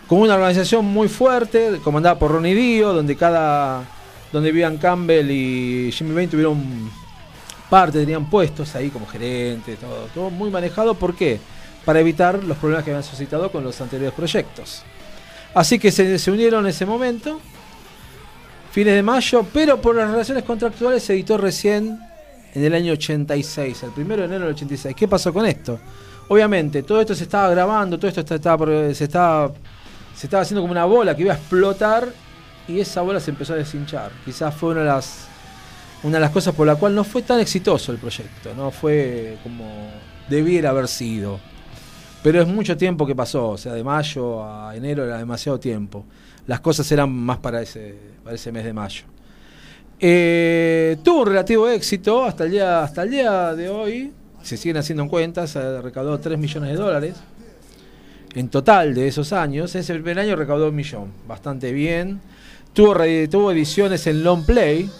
Con 0.07 0.19
una 0.19 0.35
organización 0.35 0.85
muy 0.85 1.09
fuerte, 1.09 1.81
comandada 1.83 2.19
por 2.19 2.31
Ronnie 2.31 2.55
Dio, 2.55 2.93
donde 2.93 3.17
cada. 3.17 3.85
donde 4.33 4.53
Vivian 4.53 4.77
Campbell 4.77 5.31
y 5.31 5.91
Jimmy 5.93 6.15
Bain 6.15 6.29
tuvieron 6.29 6.91
parte, 7.71 8.01
tenían 8.01 8.29
puestos 8.29 8.75
ahí 8.77 8.91
como 8.91 9.07
gerentes, 9.07 9.79
todo, 9.79 10.09
todo 10.15 10.31
muy 10.31 10.51
manejado. 10.51 10.95
¿Por 10.95 11.15
qué? 11.15 11.41
Para 11.87 12.01
evitar 12.01 12.45
los 12.45 12.59
problemas 12.59 12.85
que 12.85 12.91
habían 12.91 13.03
suscitado 13.03 13.51
con 13.51 13.65
los 13.65 13.81
anteriores 13.81 14.15
proyectos. 14.15 14.83
Así 15.55 15.79
que 15.79 15.91
se, 15.91 16.19
se 16.19 16.31
unieron 16.31 16.65
en 16.65 16.71
ese 16.71 16.85
momento, 16.85 17.41
fines 18.73 18.95
de 18.95 19.03
mayo, 19.03 19.47
pero 19.55 19.81
por 19.81 19.97
las 19.97 20.11
relaciones 20.11 20.45
contractuales 20.45 21.03
se 21.03 21.15
editó 21.15 21.39
recién 21.39 21.99
en 22.55 22.65
el 22.65 22.75
año 22.75 22.93
86, 22.93 23.83
el 23.83 23.91
primero 23.91 24.23
de 24.23 24.27
enero 24.27 24.45
del 24.45 24.55
86. 24.55 24.95
¿Qué 24.95 25.09
pasó 25.09 25.33
con 25.33 25.45
esto? 25.45 25.79
Obviamente, 26.29 26.83
todo 26.83 27.01
esto 27.01 27.15
se 27.15 27.25
estaba 27.25 27.51
grabando, 27.51 27.99
todo 27.99 28.09
esto 28.09 28.25
se, 28.27 28.35
estaba, 28.37 29.53
se 30.15 30.27
estaba 30.27 30.43
haciendo 30.43 30.63
como 30.63 30.71
una 30.71 30.85
bola 30.85 31.15
que 31.15 31.23
iba 31.23 31.35
a 31.35 31.37
explotar 31.37 32.09
y 32.69 32.81
esa 32.81 33.03
bola 33.03 33.21
se 33.21 33.33
empezó 33.33 33.55
a 33.55 33.57
deshinchar. 33.57 34.13
Quizás 34.25 34.55
fue 34.55 34.71
una 34.71 34.81
de 34.81 34.87
las, 34.87 35.27
una 36.05 36.15
de 36.15 36.21
las 36.21 36.31
cosas 36.31 36.55
por 36.55 36.67
la 36.67 36.77
cual 36.77 36.95
no 36.95 37.03
fue 37.05 37.23
tan 37.23 37.41
exitoso 37.41 37.93
el 37.93 37.99
proyecto, 37.99 38.55
no 38.55 38.71
fue 38.71 39.37
como 39.43 39.91
debiera 40.29 40.71
haber 40.71 40.89
sido. 40.89 41.41
Pero 42.23 42.41
es 42.41 42.49
mucho 42.49 42.77
tiempo 42.77 43.05
que 43.07 43.15
pasó, 43.15 43.51
o 43.51 43.59
sea, 43.59 43.75
de 43.75 43.85
mayo 43.85 44.43
a 44.43 44.75
enero 44.75 45.05
era 45.05 45.19
demasiado 45.19 45.61
tiempo. 45.61 46.05
Las 46.47 46.61
cosas 46.61 46.91
eran 46.91 47.13
más 47.13 47.39
para 47.39 47.61
ese, 47.61 47.97
para 48.23 48.37
ese 48.37 48.51
mes 48.51 48.65
de 48.65 48.73
mayo. 48.73 49.05
Eh, 50.01 50.97
tuvo 51.03 51.23
un 51.23 51.29
relativo 51.29 51.69
éxito 51.69 52.25
hasta 52.25 52.45
el, 52.45 52.51
día, 52.51 52.83
hasta 52.83 53.03
el 53.03 53.11
día 53.11 53.55
de 53.55 53.69
hoy. 53.69 54.13
Se 54.43 54.57
siguen 54.57 54.77
haciendo 54.77 55.03
en 55.05 55.09
cuentas, 55.09 55.55
recaudó 55.55 56.19
3 56.21 56.39
millones 56.39 56.71
de 56.71 56.77
dólares. 56.77 57.17
En 58.35 58.49
total 58.49 58.95
de 58.95 59.07
esos 59.07 59.33
años, 59.33 59.75
ese 59.75 59.95
primer 59.95 60.19
año 60.19 60.35
recaudó 60.35 60.69
un 60.69 60.75
millón, 60.75 61.13
bastante 61.27 61.73
bien. 61.73 62.21
Tuvo, 62.73 62.95
tuvo 63.31 63.53
ediciones 63.53 64.07
en 64.09 64.25
long 64.25 64.45
play, 64.45 64.91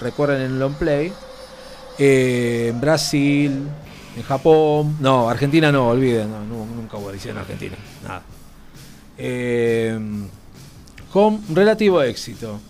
recuerden 0.00 0.42
en 0.42 0.58
long 0.58 0.74
play, 0.74 1.12
eh, 1.98 2.68
en 2.70 2.80
Brasil, 2.80 3.68
en 4.16 4.22
Japón, 4.24 4.96
no, 5.00 5.30
Argentina 5.30 5.70
no, 5.70 5.90
olviden, 5.90 6.28
nunca 6.48 6.96
hubo 6.96 7.10
edición 7.10 7.36
en 7.36 7.42
Argentina, 7.42 7.76
nada. 8.02 8.22
Eh, 9.16 9.98
con 11.12 11.40
relativo 11.54 12.02
éxito. 12.02 12.60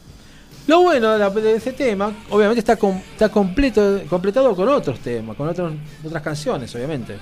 Lo 0.68 0.82
bueno 0.82 1.12
de, 1.12 1.18
la- 1.18 1.30
de 1.30 1.54
ese 1.56 1.72
tema, 1.72 2.12
obviamente 2.30 2.60
está, 2.60 2.74
está 3.12 3.28
completo, 3.30 4.02
completado 4.08 4.54
con 4.54 4.68
otros 4.68 5.00
temas, 5.00 5.34
con 5.36 5.48
otros, 5.48 5.72
otras 6.04 6.22
canciones, 6.22 6.72
obviamente. 6.76 7.16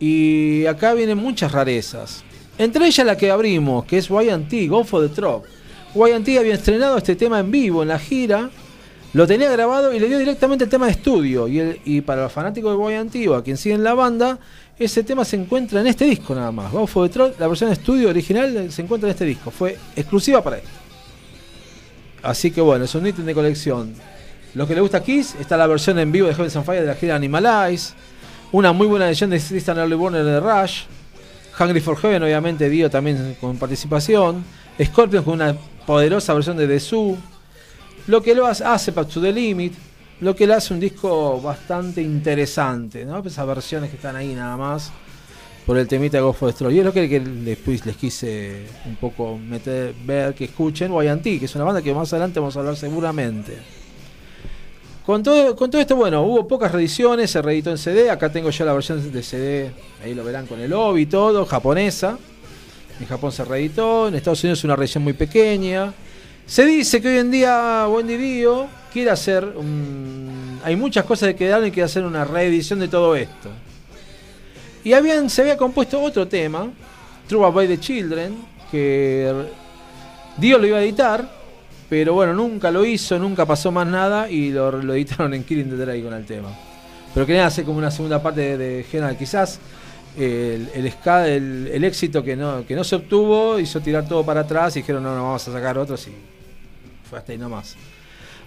Y 0.00 0.66
acá 0.66 0.94
vienen 0.94 1.18
muchas 1.18 1.52
rarezas. 1.52 2.24
Entre 2.58 2.86
ellas 2.86 3.06
la 3.06 3.16
que 3.16 3.30
abrimos, 3.30 3.84
que 3.84 3.98
es 3.98 4.08
YT, 4.08 4.68
Go 4.68 4.82
for 4.84 5.06
the 5.06 5.14
Trop. 5.14 5.44
YT 5.94 6.38
había 6.38 6.54
estrenado 6.54 6.96
este 6.96 7.14
tema 7.16 7.38
en 7.38 7.50
vivo 7.50 7.82
en 7.82 7.88
la 7.88 7.98
gira, 7.98 8.50
lo 9.12 9.26
tenía 9.26 9.50
grabado 9.52 9.92
y 9.94 10.00
le 10.00 10.08
dio 10.08 10.18
directamente 10.18 10.64
el 10.64 10.70
tema 10.70 10.86
de 10.86 10.92
estudio. 10.92 11.46
Y, 11.48 12.00
para 12.00 12.22
los 12.22 12.32
fanáticos 12.32 12.76
de 12.76 13.04
YT 13.22 13.28
o 13.28 13.34
a 13.36 13.44
quien 13.44 13.56
sigue 13.56 13.74
en 13.74 13.84
la 13.84 13.94
banda, 13.94 14.38
ese 14.78 15.04
tema 15.04 15.24
se 15.24 15.36
encuentra 15.36 15.80
en 15.80 15.86
este 15.86 16.04
disco 16.06 16.34
nada 16.34 16.50
más. 16.50 16.72
Go 16.72 16.86
for 16.86 17.06
the 17.08 17.12
Trop, 17.12 17.38
la 17.38 17.46
versión 17.46 17.68
de 17.70 17.74
estudio 17.74 18.08
original 18.08 18.72
se 18.72 18.82
encuentra 18.82 19.08
en 19.08 19.12
este 19.12 19.24
disco. 19.26 19.50
Fue 19.50 19.76
exclusiva 19.94 20.42
para 20.42 20.56
esto. 20.56 20.70
Así 22.24 22.50
que 22.50 22.60
bueno, 22.62 22.86
es 22.86 22.94
un 22.94 23.06
ítem 23.06 23.26
de 23.26 23.34
colección. 23.34 23.94
Lo 24.54 24.66
que 24.66 24.74
le 24.74 24.80
gusta 24.80 24.98
a 24.98 25.02
Kiss, 25.02 25.34
está 25.38 25.56
la 25.56 25.66
versión 25.66 25.98
en 25.98 26.10
vivo 26.10 26.26
de 26.26 26.34
Heaven's 26.34 26.56
on 26.56 26.64
Fire 26.64 26.80
de 26.80 26.86
la 26.86 26.94
gira 26.94 27.16
Animalize. 27.16 27.92
Una 28.50 28.72
muy 28.72 28.86
buena 28.86 29.08
edición 29.08 29.30
de 29.30 29.38
Tristan 29.38 29.78
Early 29.78 29.94
Warner 29.94 30.24
de 30.24 30.40
Rush. 30.40 30.84
Hungry 31.58 31.80
for 31.80 31.96
Heaven, 31.96 32.22
obviamente, 32.22 32.68
Dio 32.70 32.88
también 32.88 33.36
con 33.40 33.58
participación. 33.58 34.42
Scorpions 34.82 35.24
con 35.24 35.34
una 35.34 35.54
poderosa 35.86 36.32
versión 36.32 36.56
de 36.56 36.66
The 36.66 36.80
Zoo. 36.80 37.16
Lo 38.06 38.22
que 38.22 38.34
lo 38.34 38.46
hace, 38.46 38.90
Back 38.90 39.08
to 39.08 39.20
the 39.20 39.30
Limit. 39.32 39.74
Lo 40.20 40.34
que 40.34 40.46
le 40.46 40.54
hace 40.54 40.72
un 40.72 40.80
disco 40.80 41.40
bastante 41.42 42.00
interesante, 42.00 43.04
¿no? 43.04 43.18
Esas 43.18 43.46
versiones 43.46 43.90
que 43.90 43.96
están 43.96 44.16
ahí 44.16 44.34
nada 44.34 44.56
más. 44.56 44.92
Por 45.66 45.78
el 45.78 45.88
temita 45.88 46.18
de 46.18 46.22
Go 46.22 46.32
for 46.32 46.50
the 46.50 46.54
Stroll. 46.54 46.74
Y 46.74 46.80
es 46.80 46.84
lo 46.84 46.92
que, 46.92 47.20
después 47.20 47.86
les 47.86 47.96
quise 47.96 48.66
un 48.86 48.96
poco 48.96 49.38
meter, 49.38 49.94
ver, 50.04 50.34
que 50.34 50.44
escuchen 50.44 50.92
YT, 50.92 51.22
que 51.22 51.44
es 51.46 51.54
una 51.54 51.64
banda 51.64 51.80
que 51.80 51.94
más 51.94 52.12
adelante 52.12 52.38
vamos 52.38 52.56
a 52.56 52.60
hablar 52.60 52.76
seguramente. 52.76 53.56
Con 55.06 55.22
todo, 55.22 55.54
con 55.54 55.70
todo 55.70 55.80
esto, 55.80 55.96
bueno, 55.96 56.22
hubo 56.22 56.48
pocas 56.48 56.72
reediciones, 56.72 57.30
se 57.30 57.42
reeditó 57.42 57.70
en 57.70 57.76
CD, 57.76 58.10
acá 58.10 58.32
tengo 58.32 58.48
ya 58.48 58.64
la 58.64 58.72
versión 58.72 59.12
de 59.12 59.22
CD, 59.22 59.70
ahí 60.02 60.14
lo 60.14 60.24
verán 60.24 60.46
con 60.46 60.60
el 60.60 60.72
OBI 60.72 61.02
y 61.02 61.06
todo, 61.06 61.44
japonesa. 61.44 62.18
En 63.00 63.06
Japón 63.06 63.32
se 63.32 63.44
reeditó, 63.44 64.08
en 64.08 64.14
Estados 64.14 64.42
Unidos 64.44 64.60
es 64.60 64.64
una 64.64 64.76
reedición 64.76 65.04
muy 65.04 65.12
pequeña. 65.12 65.92
Se 66.46 66.64
dice 66.64 67.02
que 67.02 67.08
hoy 67.08 67.18
en 67.18 67.30
día 67.30 67.86
Wendy 67.88 68.16
Dio 68.16 68.66
quiere 68.92 69.10
hacer 69.10 69.44
un... 69.44 70.60
Hay 70.62 70.76
muchas 70.76 71.04
cosas 71.04 71.30
que 71.30 71.36
quedaron 71.36 71.66
y 71.66 71.70
quiere 71.70 71.84
hacer 71.84 72.04
una 72.04 72.24
reedición 72.24 72.80
de 72.80 72.88
todo 72.88 73.16
esto. 73.16 73.50
Y 74.84 74.92
habían, 74.92 75.30
se 75.30 75.42
había 75.42 75.56
compuesto 75.56 76.00
otro 76.02 76.28
tema, 76.28 76.70
True 77.26 77.50
by 77.50 77.66
the 77.66 77.80
Children, 77.80 78.36
que 78.70 79.32
Dio 80.36 80.58
lo 80.58 80.66
iba 80.66 80.78
a 80.78 80.82
editar, 80.82 81.26
pero 81.88 82.12
bueno, 82.14 82.34
nunca 82.34 82.70
lo 82.70 82.84
hizo, 82.84 83.18
nunca 83.18 83.46
pasó 83.46 83.72
más 83.72 83.86
nada 83.86 84.28
y 84.30 84.50
lo, 84.50 84.80
editaron 84.92 85.32
en 85.34 85.44
Killing 85.44 85.70
the 85.70 85.76
Drake 85.76 86.02
con 86.02 86.12
el 86.12 86.26
tema. 86.26 86.48
Pero 87.14 87.24
querían 87.26 87.46
hacer 87.46 87.64
como 87.64 87.78
una 87.78 87.90
segunda 87.90 88.22
parte 88.22 88.40
de, 88.40 88.58
de 88.58 88.82
General. 88.84 89.16
Quizás 89.16 89.58
el, 90.18 90.68
el- 90.74 91.70
el 91.72 91.84
éxito 91.84 92.22
que 92.22 92.36
no, 92.36 92.66
que 92.66 92.74
no 92.74 92.84
se 92.84 92.96
obtuvo 92.96 93.58
hizo 93.58 93.80
tirar 93.80 94.06
todo 94.08 94.24
para 94.24 94.40
atrás 94.40 94.76
y 94.76 94.80
dijeron 94.80 95.02
no, 95.02 95.14
no, 95.14 95.22
vamos 95.22 95.46
a 95.48 95.52
sacar 95.52 95.78
otros 95.78 96.06
y 96.08 96.12
fue 97.08 97.18
hasta 97.18 97.32
ahí 97.32 97.38
nomás. 97.38 97.76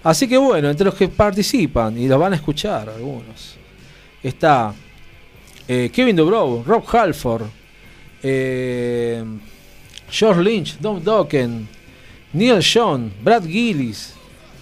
Así 0.03 0.27
que 0.27 0.37
bueno, 0.37 0.69
entre 0.69 0.85
los 0.85 0.93
que 0.95 1.07
participan 1.07 1.97
y 1.97 2.07
los 2.07 2.19
van 2.19 2.33
a 2.33 2.35
escuchar 2.35 2.89
algunos, 2.89 3.55
está 4.21 4.73
eh, 5.67 5.89
Kevin 5.93 6.15
Dubrow, 6.15 6.63
Rob 6.65 6.83
Halford, 6.91 7.43
eh, 8.23 9.23
George 10.09 10.41
Lynch, 10.41 10.77
Don 10.79 11.03
Dokken, 11.03 11.67
Neil 12.33 12.61
Sean, 12.63 13.11
Brad 13.23 13.43
Gillis, 13.45 14.13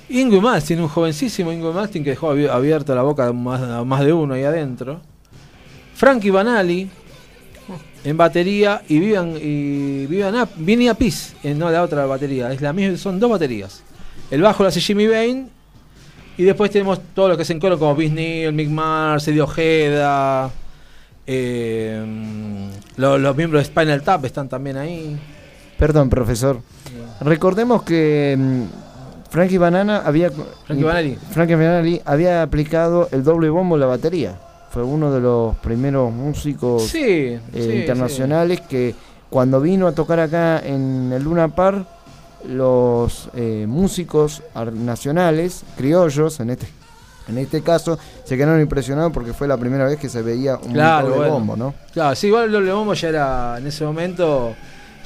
Ingrid 0.09 0.41
Maltin, 0.41 0.79
un 0.81 0.87
jovencísimo 0.87 1.51
Ingrid 1.51 1.73
Maltin 1.73 2.03
que 2.03 2.11
dejó 2.11 2.31
abi- 2.31 2.47
abierta 2.49 2.93
la 2.95 3.01
boca 3.01 3.27
a 3.27 3.33
más, 3.33 4.05
de 4.05 4.13
uno 4.13 4.33
ahí 4.33 4.43
adentro. 4.43 5.01
Frankie 5.95 6.29
Banali 6.31 6.89
en 8.03 8.17
batería 8.17 8.83
y 8.87 8.99
Vivian 8.99 9.33
y 9.41 10.05
Vivian 10.05 10.35
Ap- 10.35 10.51
Vinny 10.57 10.87
Apis 10.89 11.33
no 11.43 11.71
la 11.71 11.81
otra 11.83 12.05
batería, 12.05 12.51
es 12.51 12.61
la 12.61 12.73
misma, 12.73 12.97
son 12.97 13.19
dos 13.19 13.31
baterías. 13.31 13.81
El 14.29 14.41
bajo 14.41 14.61
lo 14.63 14.69
hace 14.69 14.81
Jimmy 14.81 15.07
Bain 15.07 15.49
y 16.37 16.43
después 16.43 16.69
tenemos 16.69 16.99
todos 17.15 17.29
los 17.29 17.37
que 17.37 17.45
se 17.45 17.53
encoron 17.53 17.79
como 17.79 17.95
Vince 17.95 18.13
Neil, 18.15 18.53
Mick 18.53 18.69
Mars, 18.69 19.27
Eddie 19.27 19.41
Ojeda, 19.41 20.51
eh, 21.27 22.69
los, 22.97 23.19
los 23.19 23.35
miembros 23.35 23.61
de 23.61 23.65
Spinal 23.65 24.01
Tap 24.01 24.25
están 24.25 24.49
también 24.49 24.77
ahí. 24.77 25.19
Perdón, 25.77 26.09
profesor. 26.09 26.59
Recordemos 27.21 27.83
que 27.83 28.35
mm, 28.37 28.63
Frankie 29.29 29.57
Banana 29.57 30.03
había 30.05 30.31
Frankie 30.65 30.83
Banali. 30.83 31.17
Frankie 31.31 31.55
Banali 31.55 32.01
había 32.05 32.41
aplicado 32.41 33.09
el 33.11 33.23
doble 33.23 33.49
bombo 33.49 33.75
en 33.75 33.81
la 33.81 33.87
batería. 33.87 34.39
Fue 34.69 34.83
uno 34.83 35.11
de 35.11 35.21
los 35.21 35.55
primeros 35.57 36.11
músicos 36.11 36.83
Sí, 36.83 36.99
eh, 37.01 37.39
sí, 37.53 37.59
internacionales 37.59 38.61
que 38.61 38.93
cuando 39.29 39.61
vino 39.61 39.87
a 39.87 39.93
tocar 39.93 40.19
acá 40.19 40.59
en 40.59 41.11
el 41.13 41.23
Luna 41.23 41.47
Park, 41.49 41.85
los 42.47 43.29
eh, 43.35 43.65
músicos 43.67 44.43
nacionales, 44.73 45.63
criollos 45.77 46.39
en 46.39 46.51
este 46.51 46.67
En 47.27 47.37
este 47.39 47.61
caso 47.61 47.97
se 48.23 48.37
quedaron 48.37 48.61
impresionados 48.61 49.11
porque 49.11 49.33
fue 49.33 49.47
la 49.47 49.57
primera 49.57 49.85
vez 49.85 49.97
que 49.97 50.09
se 50.09 50.21
veía 50.21 50.57
un 50.57 50.73
Claro, 50.73 51.07
doble 51.07 51.17
bueno. 51.19 51.33
bombo, 51.33 51.55
¿no? 51.57 51.73
Claro, 51.93 52.15
sí, 52.15 52.27
igual 52.27 52.45
el 52.45 52.51
doble 52.51 52.71
bombo 52.71 52.93
ya 52.93 53.09
era 53.09 53.55
en 53.57 53.67
ese 53.67 53.83
momento. 53.83 54.55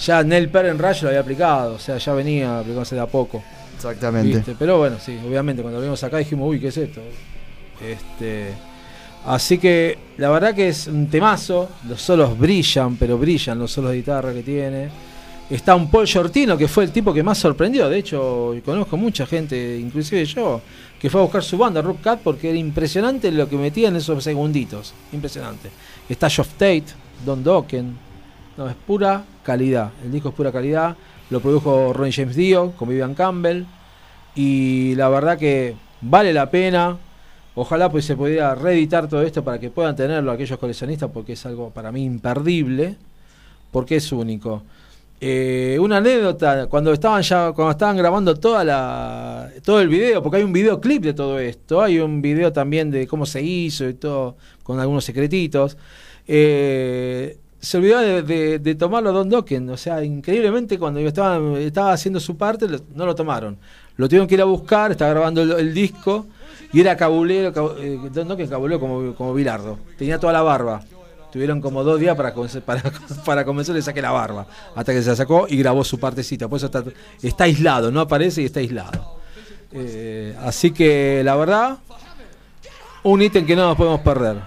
Ya 0.05 0.23
Nel 0.23 0.49
Per 0.49 0.65
en 0.65 0.79
Rayo 0.79 1.03
lo 1.03 1.07
había 1.09 1.19
aplicado, 1.21 1.73
o 1.75 1.79
sea, 1.79 1.97
ya 1.97 2.13
venía 2.13 2.59
aplicándose 2.59 2.95
de 2.95 3.01
a 3.01 3.05
poco. 3.07 3.43
Exactamente. 3.75 4.37
¿viste? 4.37 4.55
Pero 4.57 4.77
bueno, 4.77 4.97
sí, 4.99 5.17
obviamente 5.27 5.61
cuando 5.61 5.79
lo 5.79 5.83
vimos 5.83 6.03
acá 6.03 6.17
dijimos, 6.17 6.49
uy, 6.49 6.59
¿qué 6.59 6.67
es 6.69 6.77
esto? 6.77 7.01
Este, 7.85 8.53
así 9.25 9.57
que 9.57 9.97
la 10.17 10.29
verdad 10.29 10.53
que 10.53 10.69
es 10.69 10.87
un 10.87 11.09
temazo, 11.09 11.69
los 11.87 12.01
solos 12.01 12.37
brillan, 12.37 12.97
pero 12.97 13.17
brillan 13.17 13.57
los 13.59 13.71
solos 13.71 13.91
de 13.91 13.97
guitarra 13.97 14.33
que 14.33 14.43
tiene. 14.43 14.89
Está 15.49 15.73
un 15.75 15.89
Paul 15.89 16.05
Shortino, 16.05 16.57
que 16.57 16.67
fue 16.67 16.83
el 16.83 16.91
tipo 16.91 17.11
que 17.13 17.23
más 17.23 17.37
sorprendió, 17.39 17.89
de 17.89 17.97
hecho 17.97 18.53
conozco 18.63 18.97
mucha 18.97 19.25
gente, 19.25 19.77
inclusive 19.79 20.23
yo, 20.25 20.61
que 20.99 21.09
fue 21.09 21.21
a 21.21 21.23
buscar 21.23 21.43
su 21.43 21.57
banda, 21.57 21.81
Rook 21.81 22.01
Cat, 22.01 22.19
porque 22.23 22.49
era 22.49 22.59
impresionante 22.59 23.31
lo 23.31 23.47
que 23.47 23.57
metía 23.57 23.87
en 23.87 23.95
esos 23.95 24.23
segunditos, 24.23 24.93
impresionante. 25.13 25.69
Está 26.07 26.29
Geoff 26.29 26.49
Tate, 26.53 26.85
Don 27.25 27.43
Dokken, 27.43 27.97
no, 28.57 28.69
es 28.69 28.75
pura 28.75 29.23
calidad, 29.43 29.91
el 30.03 30.11
disco 30.11 30.29
es 30.29 30.35
pura 30.35 30.51
calidad, 30.51 30.95
lo 31.29 31.39
produjo 31.39 31.93
Ronnie 31.93 32.11
James 32.11 32.35
Dio 32.35 32.71
con 32.71 32.89
Vivian 32.89 33.15
Campbell, 33.15 33.65
y 34.35 34.95
la 34.95 35.09
verdad 35.09 35.37
que 35.37 35.75
vale 36.01 36.33
la 36.33 36.49
pena. 36.49 36.97
Ojalá 37.55 37.89
pues 37.91 38.05
se 38.05 38.15
pudiera 38.15 38.55
reeditar 38.55 39.09
todo 39.09 39.21
esto 39.21 39.43
para 39.43 39.59
que 39.59 39.69
puedan 39.69 39.95
tenerlo 39.95 40.31
aquellos 40.31 40.57
coleccionistas 40.57 41.09
porque 41.13 41.33
es 41.33 41.45
algo 41.45 41.71
para 41.71 41.91
mí 41.91 42.05
imperdible, 42.05 42.95
porque 43.71 43.97
es 43.97 44.11
único. 44.11 44.63
Eh, 45.21 45.77
una 45.81 45.97
anécdota, 45.97 46.67
cuando 46.67 46.93
estaban 46.93 47.21
ya, 47.21 47.51
cuando 47.51 47.71
estaban 47.71 47.97
grabando 47.97 48.35
toda 48.35 48.63
la, 48.63 49.49
todo 49.65 49.81
el 49.81 49.89
video, 49.89 50.23
porque 50.23 50.37
hay 50.37 50.43
un 50.43 50.53
videoclip 50.53 51.03
de 51.03 51.13
todo 51.13 51.39
esto, 51.39 51.81
hay 51.81 51.99
un 51.99 52.21
video 52.21 52.53
también 52.53 52.89
de 52.89 53.05
cómo 53.05 53.25
se 53.25 53.41
hizo 53.41 53.87
y 53.89 53.95
todo, 53.95 54.37
con 54.63 54.79
algunos 54.79 55.03
secretitos. 55.03 55.77
Eh, 56.25 57.37
se 57.59 57.77
olvidó 57.77 57.99
de, 57.99 58.21
de- 58.23 58.59
de 58.59 58.75
tomarlo 58.75 59.11
Don 59.11 59.27
Dokken, 59.29 59.69
o 59.69 59.75
sea, 59.75 60.01
increíblemente 60.05 60.79
cuando 60.79 61.01
estaba, 61.01 61.59
estaba 61.59 61.91
haciendo 61.91 62.21
su 62.21 62.37
parte, 62.37 62.67
no 62.95 63.05
lo 63.05 63.13
tomaron. 63.13 63.57
Lo 63.97 64.07
tuvieron 64.07 64.27
que 64.27 64.35
ir 64.35 64.41
a 64.41 64.45
buscar, 64.45 64.91
estaba 64.91 65.11
grabando 65.11 65.41
el, 65.57 65.73
disco, 65.73 66.27
y 66.71 66.79
era 66.79 66.95
cabulero, 66.95 67.51
cabu- 67.51 67.75
eh, 67.77 67.99
Don 68.13 68.29
Dokken 68.29 68.47
cabulero 68.47 68.79
como, 68.79 69.13
como 69.15 69.33
Bilardo. 69.33 69.77
Tenía 69.97 70.17
toda 70.17 70.31
la 70.31 70.41
barba. 70.43 70.81
Tuvieron 71.31 71.61
como 71.61 71.83
dos 71.83 71.99
días 71.99 72.15
para, 72.15 72.33
para, 72.65 72.81
para 73.25 73.45
convencerle 73.45 73.77
de 73.77 73.81
que 73.81 73.85
saque 73.85 74.01
la 74.01 74.11
barba. 74.11 74.47
Hasta 74.75 74.93
que 74.93 75.01
se 75.01 75.09
la 75.09 75.15
sacó 75.15 75.45
y 75.47 75.57
grabó 75.57 75.83
su 75.83 75.99
partecita. 75.99 76.47
Por 76.47 76.57
eso 76.57 76.65
está, 76.65 76.83
está 77.21 77.43
aislado, 77.43 77.91
no 77.91 78.01
aparece 78.01 78.41
y 78.41 78.45
está 78.45 78.59
aislado. 78.59 79.19
Eh, 79.71 80.35
así 80.41 80.71
que 80.71 81.21
la 81.23 81.35
verdad, 81.35 81.77
un 83.03 83.21
ítem 83.21 83.45
que 83.45 83.55
no 83.55 83.67
nos 83.67 83.77
podemos 83.77 84.01
perder. 84.01 84.37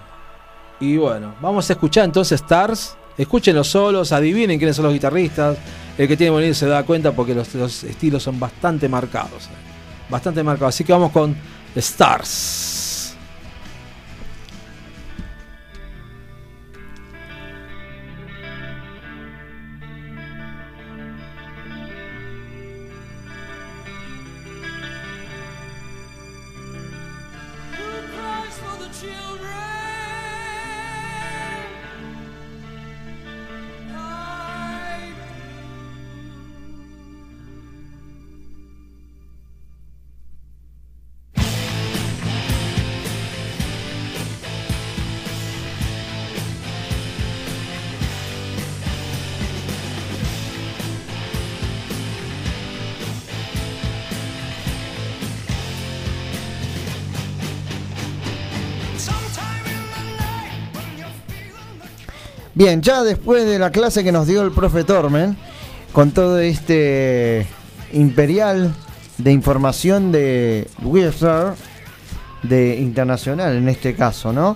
Y 0.79 0.97
bueno, 0.97 1.35
vamos 1.41 1.69
a 1.69 1.73
escuchar 1.73 2.05
entonces 2.05 2.41
Stars. 2.41 2.97
Escuchen 3.17 3.55
los 3.55 3.67
solos, 3.67 4.11
adivinen 4.11 4.57
quiénes 4.57 4.75
son 4.75 4.85
los 4.85 4.93
guitarristas. 4.93 5.57
El 5.97 6.07
que 6.07 6.17
tiene 6.17 6.31
bonito 6.31 6.53
se 6.55 6.65
da 6.65 6.83
cuenta 6.83 7.11
porque 7.11 7.35
los, 7.35 7.53
los 7.55 7.83
estilos 7.83 8.23
son 8.23 8.39
bastante 8.39 8.89
marcados. 8.89 9.45
eh. 9.45 10.09
Bastante 10.09 10.43
marcados. 10.43 10.75
Así 10.75 10.83
que 10.83 10.91
vamos 10.91 11.11
con 11.11 11.35
Stars. 11.75 12.82
Bien, 62.63 62.81
ya 62.81 63.03
después 63.03 63.45
de 63.45 63.59
la 63.59 63.71
clase 63.71 64.05
que 64.05 64.13
nos 64.13 64.25
dio 64.25 64.41
el 64.41 64.53
profe 64.53 64.85
Tormen, 64.85 65.35
con 65.91 66.11
todo 66.11 66.39
este 66.39 67.45
imperial 67.91 68.73
de 69.17 69.33
información 69.33 70.13
de 70.13 70.69
Wizard, 70.81 71.55
de 72.41 72.77
internacional 72.77 73.57
en 73.57 73.67
este 73.67 73.95
caso, 73.95 74.31
¿no? 74.31 74.55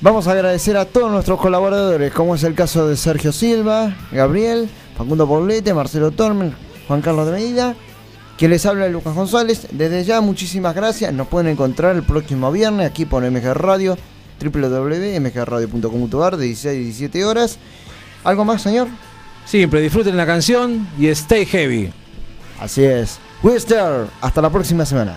Vamos 0.00 0.26
a 0.26 0.32
agradecer 0.32 0.76
a 0.76 0.84
todos 0.84 1.12
nuestros 1.12 1.38
colaboradores, 1.40 2.12
como 2.12 2.34
es 2.34 2.42
el 2.42 2.56
caso 2.56 2.88
de 2.88 2.96
Sergio 2.96 3.30
Silva, 3.30 3.94
Gabriel, 4.10 4.68
Facundo 4.98 5.28
Poblete, 5.28 5.72
Marcelo 5.74 6.10
Tormen, 6.10 6.52
Juan 6.88 7.00
Carlos 7.00 7.26
de 7.26 7.32
Medida, 7.34 7.76
quien 8.36 8.50
les 8.50 8.66
habla 8.66 8.88
Lucas 8.88 9.14
González. 9.14 9.68
Desde 9.70 10.02
ya, 10.02 10.20
muchísimas 10.20 10.74
gracias. 10.74 11.14
Nos 11.14 11.28
pueden 11.28 11.52
encontrar 11.52 11.94
el 11.94 12.02
próximo 12.02 12.50
viernes 12.50 12.90
aquí 12.90 13.04
por 13.04 13.22
MG 13.22 13.54
Radio, 13.54 13.96
www.mgradio.com.ar 14.50 16.36
de 16.36 16.44
16 16.46 16.66
a 16.66 16.78
17 16.78 17.24
horas. 17.24 17.58
¿Algo 18.24 18.44
más, 18.44 18.62
señor? 18.62 18.88
Siempre 19.44 19.80
disfruten 19.80 20.16
la 20.16 20.26
canción 20.26 20.88
y 20.98 21.08
stay 21.08 21.46
heavy. 21.46 21.92
Así 22.60 22.84
es. 22.84 23.18
Wister, 23.42 24.06
hasta 24.20 24.40
la 24.40 24.50
próxima 24.50 24.86
semana. 24.86 25.16